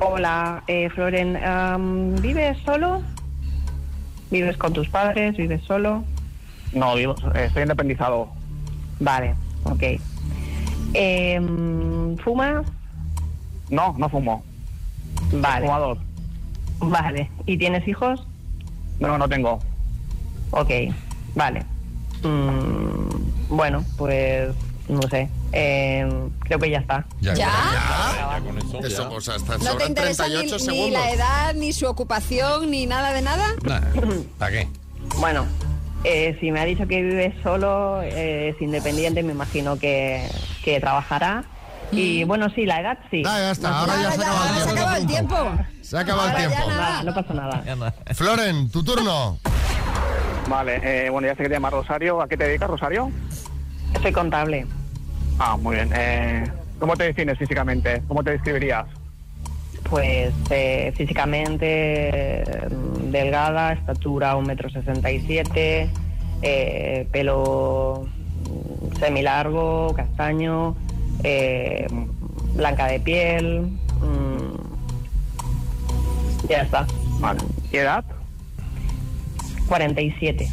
[0.00, 1.38] Hola, eh, Floren,
[2.20, 3.02] ¿vives solo?
[4.30, 5.36] ¿Vives con tus padres?
[5.36, 6.04] ¿Vives solo?
[6.72, 8.28] No, vivo, estoy independizado.
[9.00, 9.82] Vale, ok.
[10.94, 12.66] Em, ¿Fumas?
[13.70, 14.44] No, no fumo.
[15.32, 15.66] Vale.
[15.66, 15.98] Fumador.
[16.80, 17.30] Vale.
[17.46, 18.26] ¿Y tienes hijos?
[19.00, 19.58] No, no tengo.
[20.50, 20.70] Ok,
[21.34, 21.64] vale.
[22.22, 24.48] Mm, bueno, pues
[24.88, 25.28] no sé.
[25.52, 27.06] Em, creo que ya está.
[27.20, 27.34] Ya.
[27.34, 27.52] ¿Ya?
[28.84, 30.90] Eso, o sea, hasta ¿No te interesa ni, 38 ni segundos.
[30.92, 33.54] la edad, ni su ocupación, ni nada de nada?
[34.38, 34.68] ¿Para qué?
[35.18, 35.46] Bueno,
[36.04, 40.28] eh, si me ha dicho que vive solo, eh, es independiente, me imagino que,
[40.64, 41.44] que trabajará.
[41.90, 43.22] Y bueno, sí, la edad sí.
[43.26, 45.36] Ah, ya está, No, ahora ya se acaba el Se tiempo.
[45.88, 46.70] Se ha acabado el Ahora tiempo.
[46.70, 47.94] nada, no pasa nada.
[48.14, 49.38] Floren, tu turno.
[50.46, 52.20] Vale, eh, bueno, ya sé que te llamas Rosario.
[52.20, 53.10] ¿A qué te dedicas, Rosario?
[54.02, 54.66] Soy contable.
[55.38, 55.90] Ah, muy bien.
[55.94, 56.46] Eh,
[56.78, 58.02] ¿Cómo te defines físicamente?
[58.06, 58.84] ¿Cómo te describirías?
[59.88, 61.56] Pues eh, físicamente
[62.10, 62.68] eh,
[63.04, 65.90] delgada, estatura 1,67 metro, sesenta y siete,
[66.42, 68.06] eh, pelo
[68.44, 70.76] mm, semilargo, castaño,
[71.24, 71.86] eh,
[72.54, 73.78] blanca de piel.
[76.48, 76.86] Ya está.
[77.20, 77.40] Vale.
[77.72, 78.04] ¿Y edad?
[79.68, 80.48] 47.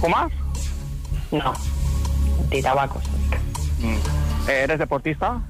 [0.00, 0.30] ¿Fumas?
[1.30, 1.52] No,
[2.50, 3.02] de tabacos.
[3.80, 3.94] Mm.
[4.48, 5.40] Eh, ¿Eres deportista?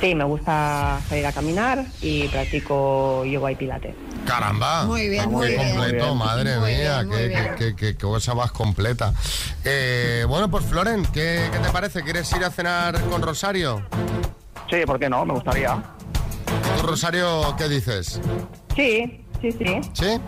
[0.00, 3.94] Sí, me gusta salir a caminar y practico yoga y pilates.
[4.26, 4.84] Caramba.
[4.84, 5.68] Muy bien, Qué muy bien.
[5.76, 6.16] completo, bien.
[6.18, 9.12] madre Muy mía, bien, qué, qué- qué- qué cosa más completa.
[9.64, 12.02] Eh, bueno, pues Floren, ¿qué, qué te parece?
[12.02, 13.82] ¿Quieres ir a cenar con Rosario?
[14.70, 15.24] Sí, ¿por qué no?
[15.26, 15.76] Me gustaría.
[16.80, 18.20] ¿Tú, Rosario, qué dices?
[18.74, 19.80] Sí, sí, sí.
[19.92, 20.20] ¿Sí?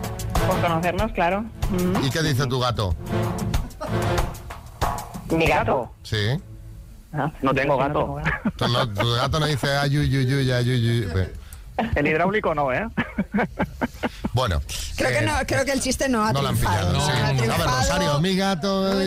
[0.47, 1.41] Por conocernos, claro.
[1.69, 2.05] Mm.
[2.05, 2.95] ¿Y qué dice tu gato?
[5.29, 5.91] ¿Mi gato?
[6.03, 6.39] Sí.
[7.41, 8.17] No tengo gato.
[8.57, 10.15] Tu, no- tu gato no dice ay, uy,
[11.77, 11.93] uy, uy, ay, uy, uy".
[11.93, 11.99] Ve.
[11.99, 12.87] El hidráulico no, ¿eh?
[14.33, 14.61] Bueno.
[14.95, 16.91] Creo que, eh, no, creo que el chiste no ha no la han pillado.
[16.91, 16.97] sí.
[16.97, 17.67] no ha A ver.
[17.67, 19.01] Rosario, mi gato.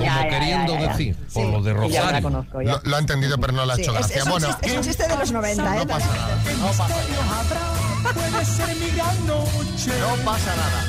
[0.00, 2.22] ya, queriendo decir, por lo de Ya me la Rosario.
[2.22, 2.72] conozco, ya.
[2.72, 4.16] Lo, lo ha entendido, pero no le ha Sí, hecho es, gracia.
[4.16, 5.78] es un bueno, chiste, es un chiste de los 90, ¿eh?
[5.78, 6.38] no pasa nada.
[6.58, 8.12] No pasa nada.
[8.14, 9.90] Puede ser mi gran noche.
[10.00, 10.84] No pasa nada.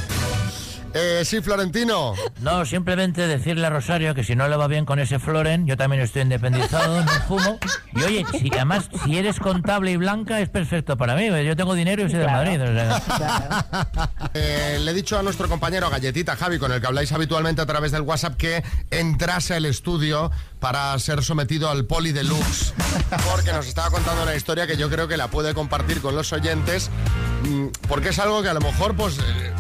[0.98, 2.14] Eh, sí, Florentino.
[2.40, 5.76] No, simplemente decirle a Rosario que si no le va bien con ese Floren, yo
[5.76, 7.60] también estoy independizado, no fumo.
[7.94, 11.28] Y oye, si, además, si eres contable y blanca, es perfecto para mí.
[11.46, 12.62] Yo tengo dinero y soy de Madrid.
[12.62, 13.62] o sea.
[14.34, 17.66] Eh, le he dicho a nuestro compañero Galletita Javi, con el que habláis habitualmente a
[17.66, 20.30] través del WhatsApp, que entrase al estudio
[20.60, 22.74] para ser sometido al poli deluxe,
[23.32, 26.34] porque nos estaba contando una historia que yo creo que la puede compartir con los
[26.34, 26.90] oyentes
[27.88, 29.52] porque es algo que a lo mejor pues eh,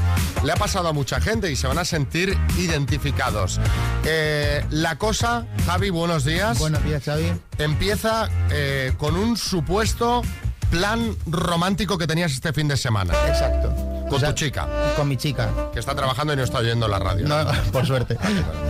[0.43, 3.59] le ha pasado a mucha gente y se van a sentir identificados.
[4.03, 6.59] Eh, la cosa, Javi, buenos días.
[6.59, 7.33] Buenos días, Xavi.
[7.57, 10.21] Empieza eh, con un supuesto
[10.69, 13.13] plan romántico que tenías este fin de semana.
[13.27, 13.94] Exacto.
[14.09, 14.67] Con tu chica.
[14.95, 15.49] Con mi chica.
[15.73, 17.27] Que está trabajando y no está oyendo la radio.
[17.27, 17.37] No,
[17.71, 18.17] por suerte.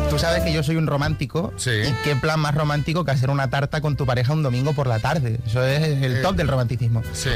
[0.09, 1.53] Tú sabes que yo soy un romántico.
[1.57, 1.71] Sí.
[1.71, 4.87] ¿Y qué plan más romántico que hacer una tarta con tu pareja un domingo por
[4.87, 5.39] la tarde?
[5.45, 7.01] Eso es el Eh, top del romanticismo.
[7.13, 7.29] Sí.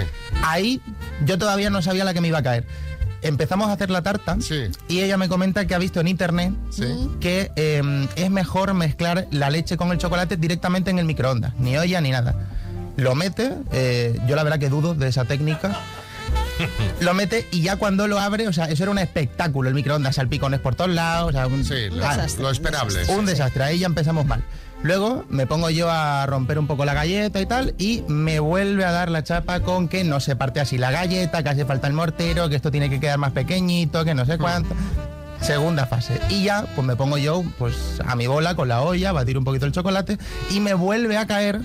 [0.44, 0.82] Ahí
[1.26, 2.66] yo todavía no sabía la que me iba a caer.
[3.22, 4.38] Empezamos a hacer la tarta
[4.88, 6.54] y ella me comenta que ha visto en internet
[7.20, 11.78] que eh, es mejor mezclar la leche con el chocolate directamente en el microondas, ni
[11.78, 12.34] olla ni nada.
[12.96, 15.78] Lo mete, eh, yo la verdad que dudo de esa técnica.
[17.00, 20.16] Lo mete y ya cuando lo abre, o sea, eso era un espectáculo, el microondas,
[20.16, 23.06] salpicones por todos lados, o sea, un, lo- ah, lo esperable.
[23.10, 24.44] Un desastre, ahí ya empezamos mal.
[24.82, 28.86] Luego me pongo yo a romper un poco la galleta y tal, y me vuelve
[28.86, 31.88] a dar la chapa con que no se parte así la galleta, que hace falta
[31.88, 34.74] el mortero, que esto tiene que quedar más pequeñito, que no sé cuánto.
[35.42, 36.20] Segunda fase.
[36.30, 39.44] Y ya, pues me pongo yo pues a mi bola con la olla, batir un
[39.44, 40.18] poquito el chocolate,
[40.50, 41.62] y me vuelve a caer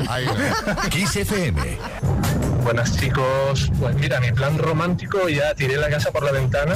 [0.07, 0.33] Ahí no.
[0.89, 1.77] Kiss FM.
[2.63, 6.75] Buenas chicos, pues mira, mi plan romántico ya tiré la casa por la ventana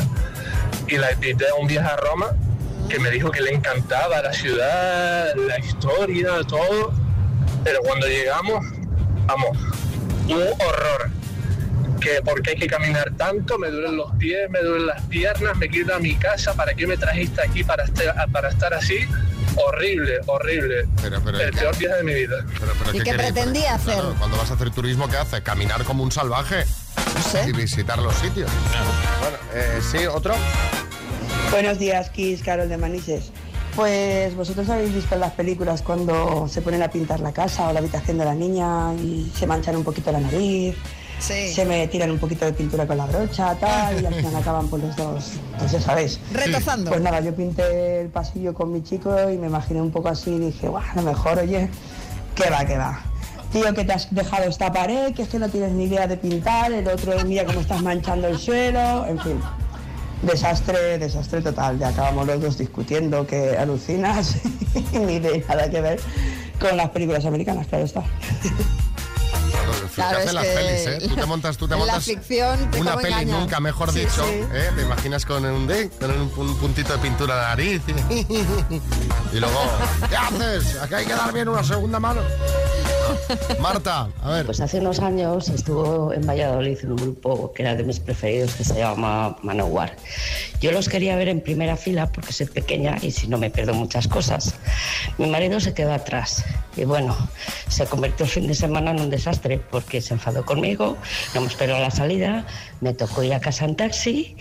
[0.87, 2.27] y la invité a un viaje a Roma
[2.89, 6.93] que me dijo que le encantaba la ciudad, la historia, todo,
[7.67, 8.65] pero cuando llegamos,
[9.25, 9.57] vamos,
[10.27, 11.09] un horror.
[11.99, 15.67] Que porque hay que caminar tanto, me duelen los pies, me duelen las piernas, me
[15.67, 18.99] quiero ir a mi casa, ¿para qué me trajiste aquí para estar, para estar así?
[19.55, 20.87] Horrible, horrible.
[21.01, 22.45] Pero, pero, El ¿qué- peor viaje de mi vida.
[22.59, 23.31] pero ¿Y qué queréis?
[23.33, 23.95] pretendía hacer?
[23.95, 25.41] Claro, cuando vas a hacer turismo, ¿qué hace?
[25.43, 26.63] Caminar como un salvaje.
[27.45, 28.49] Y visitar los sitios.
[29.19, 30.35] Bueno, eh, sí, otro.
[31.51, 33.31] Buenos días, Kiss, Carol de Manises.
[33.77, 37.73] Pues vosotros habéis visto en las películas cuando se ponen a pintar la casa o
[37.73, 40.75] la habitación de la niña y se manchan un poquito la nariz,
[41.19, 44.67] se me tiran un poquito de pintura con la brocha, tal, y al final acaban
[44.67, 46.19] por los dos, pues ya sabéis.
[46.33, 46.89] Retozando.
[46.89, 50.31] Pues nada, yo pinté el pasillo con mi chico y me imaginé un poco así
[50.31, 51.69] y dije, guau, a lo mejor, oye,
[52.33, 52.99] que va, que va.
[53.51, 56.17] Tío, que te has dejado esta pared, que es que no tienes ni idea de
[56.17, 59.39] pintar, el otro, mira cómo estás manchando el suelo, en fin.
[60.21, 61.77] Desastre, desastre total.
[61.79, 64.35] Ya acabamos los dos discutiendo que alucinas
[64.91, 65.99] ni de nada que ver
[66.59, 68.03] con las películas americanas, claro está.
[69.95, 71.07] Claro, es las que pelis, ¿eh?
[71.07, 73.39] Tú te montas, tú te en la montas ficción te una peli engaña.
[73.39, 74.41] nunca, mejor Sí, dicho, sí.
[74.53, 74.69] ¿eh?
[74.75, 75.89] Te imaginas con un, ¿eh?
[75.99, 77.91] con un, un puntito de pintura la nariz y,
[79.35, 79.59] y luego,
[80.07, 80.75] ¿qué haces?
[80.81, 82.21] Aquí hay que dar bien una segunda mano.
[83.59, 84.45] Marta, a ver.
[84.45, 88.53] Pues hace unos años estuvo en Valladolid en un grupo que era de mis preferidos
[88.55, 89.95] que se llama Manowar.
[90.59, 93.73] Yo los quería ver en primera fila porque soy pequeña y si no me pierdo
[93.73, 94.55] muchas cosas.
[95.17, 96.43] Mi marido se quedó atrás
[96.75, 97.15] y bueno,
[97.67, 100.97] se convirtió el fin de semana en un desastre porque se enfadó conmigo,
[101.33, 102.45] no me esperó a la salida,
[102.81, 104.35] me tocó ir a casa en taxi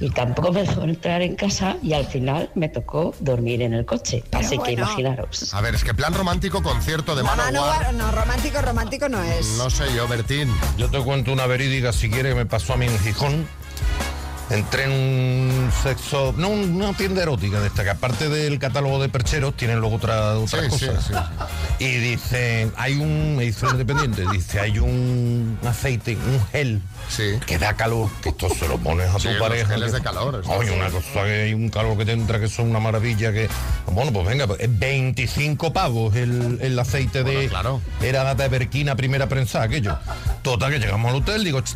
[0.00, 3.84] y tampoco me dejó entrar en casa y al final me tocó dormir en el
[3.86, 4.24] coche.
[4.32, 4.82] Así que bueno.
[4.84, 5.52] imaginaros.
[5.54, 7.92] A ver, es que plan romántico concierto de No, Manowar.
[7.94, 9.46] no, no, romántico, romántico no es.
[9.58, 10.54] No sé yo, Bertín.
[10.76, 13.48] Yo te cuento una verídica si quieres que me pasó a mí en Gijón.
[14.50, 19.08] Entré en un sexo, no una tienda erótica de esta, que aparte del catálogo de
[19.08, 21.04] percheros tienen luego otra, otras Sí, sí, cosas.
[21.06, 26.80] sí, Y dice, hay un, me dice independiente, dice, hay un aceite, un gel
[27.46, 29.68] que da calor, que esto se lo pones a tu los pareja.
[29.68, 32.48] geles que- de calor, Oye, una cosa que hay un calor que te entra que
[32.48, 33.48] son una maravilla que.
[33.86, 37.50] Bueno, pues venga, pues, es 25 pavos el, el aceite de.
[38.02, 39.98] Era data de Berquina primera prensa, aquello.
[40.42, 41.74] Total, que llegamos al hotel, digo, "Ch,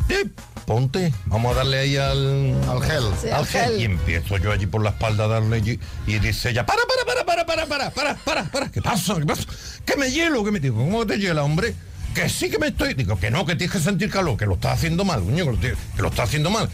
[0.71, 2.97] ponte, vamos a darle ahí al, al gel.
[3.05, 3.63] al Sí, al gel.
[3.71, 3.81] gel.
[3.81, 7.23] Y empiezo yo allí por la espalda a darle allí, y dice ella, para, para,
[7.23, 9.15] para, para, para, para, para, para, para, ¿qué pasa?
[9.17, 9.43] ¿Qué pasa?
[9.85, 11.73] Que me hielo, que me digo, ¿cómo te hiela, hombre?
[12.13, 12.95] Que sí que me estoy.
[12.95, 15.73] Digo, que no, que tienes que sentir calor, que lo estás haciendo mal, coño, que
[16.01, 16.69] lo, estás haciendo mal.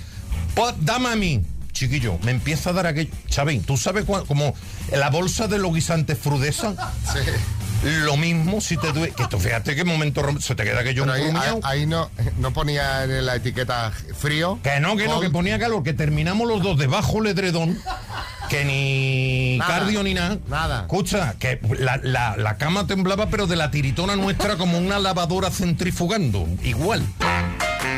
[0.56, 3.12] Pues dame a mí, chiquillo, me empieza a dar aquello.
[3.30, 4.56] Chavín, ¿tú sabes cuál- como
[4.92, 6.74] la bolsa de los guisantes frudesa?
[7.84, 9.14] Lo mismo si te duele.
[9.14, 12.10] Que tú fíjate qué momento se te queda aquello Pero ahí, ahí- ahí no,
[12.40, 14.60] no ponía en la etiqueta frío.
[14.64, 17.78] Que no, que no, que ponía calor, que terminamos los dos debajo del edredón,
[18.50, 19.80] que ni Nada.
[19.80, 20.38] cardio ni nada.
[20.48, 20.82] Nada.
[20.82, 25.50] Escucha, que la, la- la cama temblaba, pero de la tiritona nuestra como una lavadora
[25.52, 26.48] centrifugando.
[26.64, 27.04] Igual.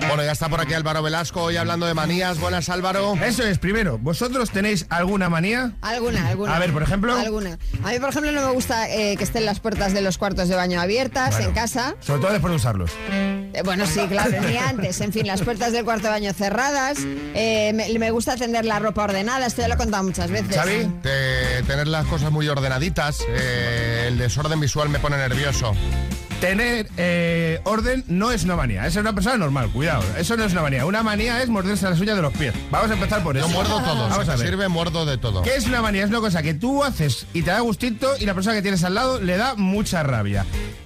[0.08, 2.40] Bueno, ya está por aquí Álvaro Velasco, hoy hablando de manías.
[2.40, 3.16] Buenas, Álvaro.
[3.24, 5.74] Eso es, primero, ¿vosotros tenéis alguna manía?
[5.82, 6.56] Alguna, alguna.
[6.56, 7.16] A ver, por ejemplo.
[7.18, 7.58] Alguna.
[7.84, 10.48] A mí, por ejemplo, no me gusta eh, que estén las puertas de los cuartos
[10.48, 11.48] de baño abiertas Bueno.
[11.50, 11.96] en casa.
[12.00, 12.92] Sobre todo después de usarlos.
[13.10, 15.02] Eh, bueno, sí, claro, ni antes.
[15.02, 16.98] En fin, las puertas del cuarto de baño cerradas.
[17.02, 19.46] Eh, me, me gusta tender la ropa ordenada.
[19.48, 20.56] Esto ya lo he contado muchas veces.
[21.04, 23.20] De tener las cosas muy ordenaditas.
[23.30, 25.74] eh, el desorden visual me pone nervioso.
[26.46, 30.04] Tener eh, orden no es una manía, es una persona normal, cuidado.
[30.16, 30.86] Eso no es una manía.
[30.86, 32.54] Una manía es morderse las uñas de los pies.
[32.70, 33.48] Vamos a empezar por eso.
[33.48, 34.08] Yo muerdo todo.
[34.08, 34.48] Vamos a ver.
[34.48, 35.42] sirve, muerdo de todo.
[35.42, 36.04] ¿Qué es una manía?
[36.04, 38.84] Es una cosa que tú haces y te da gustito y la persona que tienes
[38.84, 40.46] al lado le da mucha rabia.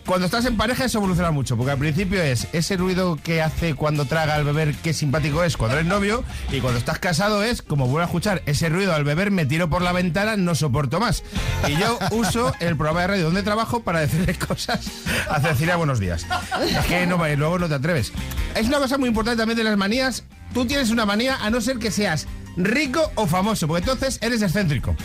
[0.09, 3.75] Cuando estás en pareja eso evoluciona mucho, porque al principio es ese ruido que hace
[3.75, 7.61] cuando traga al beber, qué simpático es cuando eres novio, y cuando estás casado es,
[7.61, 10.99] como vuelvo a escuchar, ese ruido al beber, me tiro por la ventana, no soporto
[10.99, 11.21] más.
[11.67, 14.89] Y yo uso el programa de radio donde trabajo para decirle cosas
[15.29, 16.25] a Cecilia buenos días.
[16.67, 18.11] Es que no, luego no te atreves.
[18.55, 20.23] Es una cosa muy importante también de las manías.
[20.55, 22.25] Tú tienes una manía a no ser que seas
[22.57, 24.95] rico o famoso, porque entonces eres excéntrico.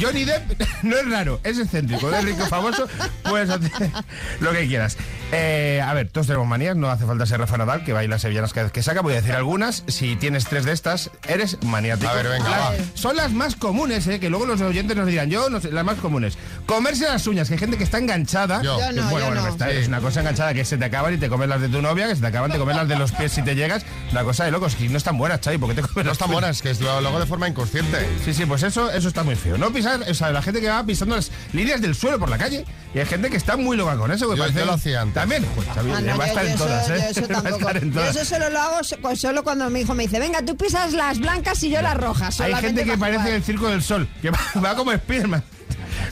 [0.00, 2.88] Johnny Depp no es raro, es excéntrico, es rico, famoso,
[3.24, 3.70] puedes hacer
[4.40, 4.96] lo que quieras.
[5.32, 8.52] Eh, a ver, todos tenemos manías, no hace falta ser Rafa Nadal, que baila sevillanas
[8.52, 9.00] cada vez que saca.
[9.00, 9.82] Voy a decir algunas.
[9.88, 12.08] Si tienes tres de estas, eres maniático.
[12.10, 12.72] A ver, venga, Las- va.
[12.94, 15.84] Son las más comunes, eh, que luego los oyentes nos dirán, yo no sé, las
[15.84, 16.38] más comunes.
[16.64, 18.62] Comerse las uñas, que hay gente que está enganchada.
[18.62, 18.78] Yo.
[18.78, 19.48] No, bueno, yo bueno, no.
[19.48, 19.76] está- Sí.
[19.78, 22.06] es una cosa enganchada que se te acaban y te comes las de tu novia,
[22.08, 23.84] que se te acaban, te comes las de los pies si te llegas.
[24.12, 26.12] Una cosa de locos, que no están buenas, Chavi, ¿por qué te comes No las
[26.12, 28.08] están buenas, que es lo, lo hago de forma inconsciente.
[28.24, 29.58] Sí, sí, pues eso, eso está muy feo.
[29.58, 32.38] No pisar, o sea, la gente que va pisando las líneas del suelo por la
[32.38, 32.64] calle.
[32.94, 34.30] Y hay gente que está muy loca con eso.
[34.30, 35.14] que Yo- parece- yo lo hacía antes.
[35.14, 36.94] También, pues, Ah, no, va a estar yo en eso- todas, ¿eh?
[36.96, 37.56] yo eso Va a tampoco.
[37.58, 38.16] estar en Yo todas.
[38.16, 41.18] eso solo lo hago pues solo cuando mi hijo me dice, venga, tú pisas las
[41.18, 42.40] blancas y yo las rojas.
[42.40, 43.34] Hay gente que parece jugar".
[43.34, 45.42] el circo del sol, que va, va como Spiderman.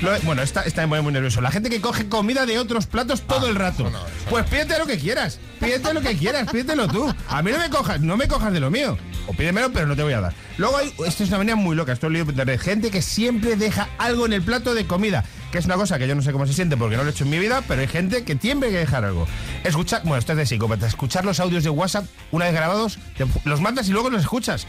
[0.01, 1.40] Lo- bueno, está, está muy, muy nervioso.
[1.40, 3.90] La gente que coge comida de otros platos todo el rato.
[4.30, 5.38] Pues pídete lo que quieras.
[5.61, 7.12] Pídete lo que quieras, pídetelo tú.
[7.28, 8.99] A mí no me cojas, no me cojas de lo mío.
[9.26, 10.34] O pídemelo, pero no te voy a dar.
[10.59, 12.61] Luego hay, esto es una manera muy loca, esto lo internet.
[12.61, 15.24] Gente que siempre deja algo en el plato de comida.
[15.51, 17.12] Que es una cosa que yo no sé cómo se siente porque no lo he
[17.12, 19.26] hecho en mi vida, pero hay gente que tiene que dejar algo.
[19.62, 20.86] Escuchar, bueno, esto es de psicópata.
[20.86, 24.66] Escuchar los audios de WhatsApp, una vez grabados, te- los mandas y luego los escuchas.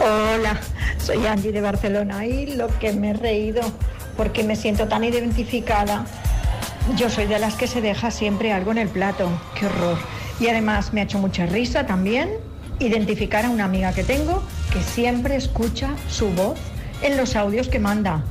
[0.00, 0.60] Hola,
[0.98, 3.62] soy Angie de Barcelona y lo que me he reído
[4.16, 6.04] porque me siento tan identificada.
[6.96, 9.98] Yo soy de las que se deja siempre algo en el plato, qué horror.
[10.40, 12.30] Y además me ha hecho mucha risa también
[12.78, 14.42] identificar a una amiga que tengo
[14.72, 16.58] que siempre escucha su voz
[17.02, 18.22] en los audios que manda.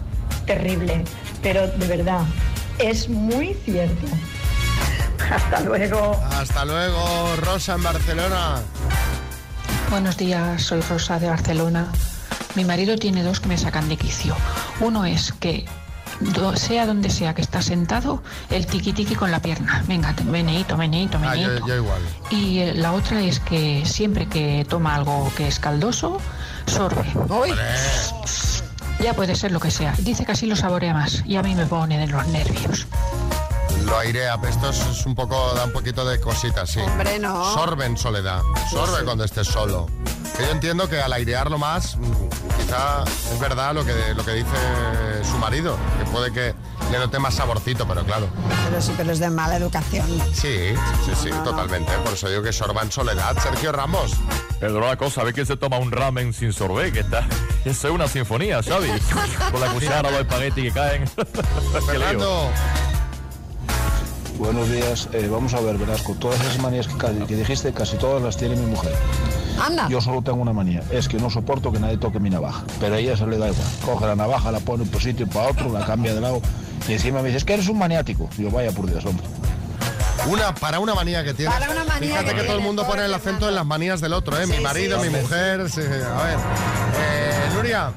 [0.45, 1.03] Terrible,
[1.41, 2.21] pero de verdad,
[2.79, 4.07] es muy cierto.
[5.31, 6.19] Hasta luego.
[6.31, 8.61] Hasta luego, Rosa en Barcelona.
[9.89, 11.91] Buenos días, soy Rosa de Barcelona.
[12.55, 14.35] Mi marido tiene dos que me sacan de quicio.
[14.79, 15.65] Uno es que
[16.55, 19.83] sea donde sea que está sentado, el tiqui tiqui con la pierna.
[19.87, 22.01] Venga, te- meneíto, meneíto, Ah, yo, igual.
[22.29, 26.19] Y eh, la otra es que siempre que toma algo que es caldoso,
[26.65, 27.05] sorbe.
[28.99, 29.93] Ya puede ser lo que sea.
[29.99, 32.87] Dice que así lo saborea más y a mí me pone de los nervios.
[33.85, 36.79] Lo airea, pero esto es, es un poco, da un poquito de cositas, sí.
[36.79, 37.53] Hombre, no.
[37.53, 38.41] Sorbe en soledad.
[38.71, 39.87] Sorbe cuando estés solo.
[40.35, 42.01] Que yo entiendo que al airearlo más, mm,
[42.67, 46.53] quizá es verdad lo que, lo que dice su marido, que puede que
[46.91, 48.27] le note más saborcito, pero claro.
[48.65, 50.07] Pero sí, pero es de mala educación.
[50.33, 50.73] Sí,
[51.05, 51.91] sí, sí, totalmente.
[52.03, 53.37] Por eso digo que sorba en soledad.
[53.41, 54.13] Sergio Ramos.
[54.59, 56.93] Pero una cosa, ¿ves que se toma un ramen sin sorbet?
[56.93, 57.25] Que está...
[57.65, 58.89] Eso es una sinfonía, Xavi.
[59.51, 61.07] Con la cuchara, los espaguetis que caen.
[61.85, 62.49] Fernando.
[64.37, 65.09] Buenos días.
[65.13, 66.15] Eh, vamos a ver, Velasco.
[66.15, 68.93] Todas esas manías que dijiste, casi todas las tiene mi mujer.
[69.59, 69.87] Anda.
[69.89, 70.83] Yo solo tengo una manía.
[70.91, 72.63] Es que no soporto que nadie toque mi navaja.
[72.79, 73.67] Pero a ella se le da igual.
[73.83, 76.41] Coge la navaja, la pone por sitio y para otro, la cambia de lado.
[76.87, 78.29] Y encima me dice, es que eres un maniático.
[78.37, 79.25] Yo, vaya por Dios, hombre.
[80.27, 81.53] Una, para una manía que tienes.
[81.53, 84.01] Para una manía Fíjate que que todo el mundo pone el acento en las manías
[84.01, 84.45] del otro, ¿eh?
[84.45, 85.21] mi marido, sí, mi sí.
[85.21, 85.69] mujer.
[85.69, 86.37] sí, a ver.
[86.97, 87.93] Eh, Nuria.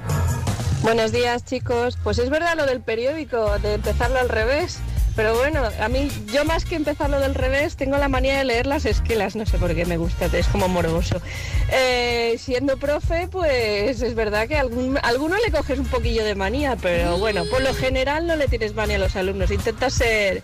[0.83, 1.99] Buenos días, chicos.
[2.03, 4.79] Pues es verdad lo del periódico, de empezarlo al revés.
[5.17, 8.67] Pero bueno, a mí, yo más que empezarlo del revés, tengo la manía de leer
[8.67, 11.21] las esquelas, no sé por qué me gusta, es como morboso.
[11.73, 16.25] Eh, siendo profe, pues es verdad que a algún, a alguno le coges un poquillo
[16.25, 19.95] de manía, pero bueno, por lo general no le tienes manía a los alumnos, intentas
[19.95, 20.43] ser...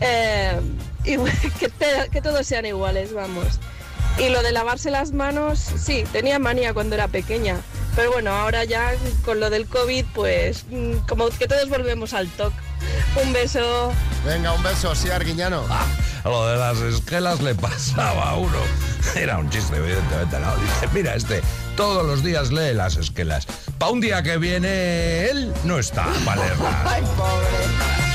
[0.00, 0.60] eh,
[1.04, 3.58] igual- que, te- que todos sean iguales, vamos.
[4.18, 7.56] Y lo de lavarse las manos, sí, tenía manía cuando era pequeña.
[7.96, 8.92] Pero bueno, ahora ya
[9.24, 12.52] con lo del COVID, pues mm, como que todos volvemos al TOC.
[13.22, 13.92] Un beso.
[14.24, 15.62] Venga, un beso, sí, Arguiñano.
[15.70, 18.58] A lo de las esquelas le pasaba a uno.
[19.14, 20.56] Era un chiste, evidentemente, ¿no?
[20.56, 21.42] Dice, mira, este
[21.76, 23.46] todos los días lee las esquelas.
[23.78, 26.74] Pa' un día que viene él, no está para leerlas.
[26.86, 28.05] Ay, pobre.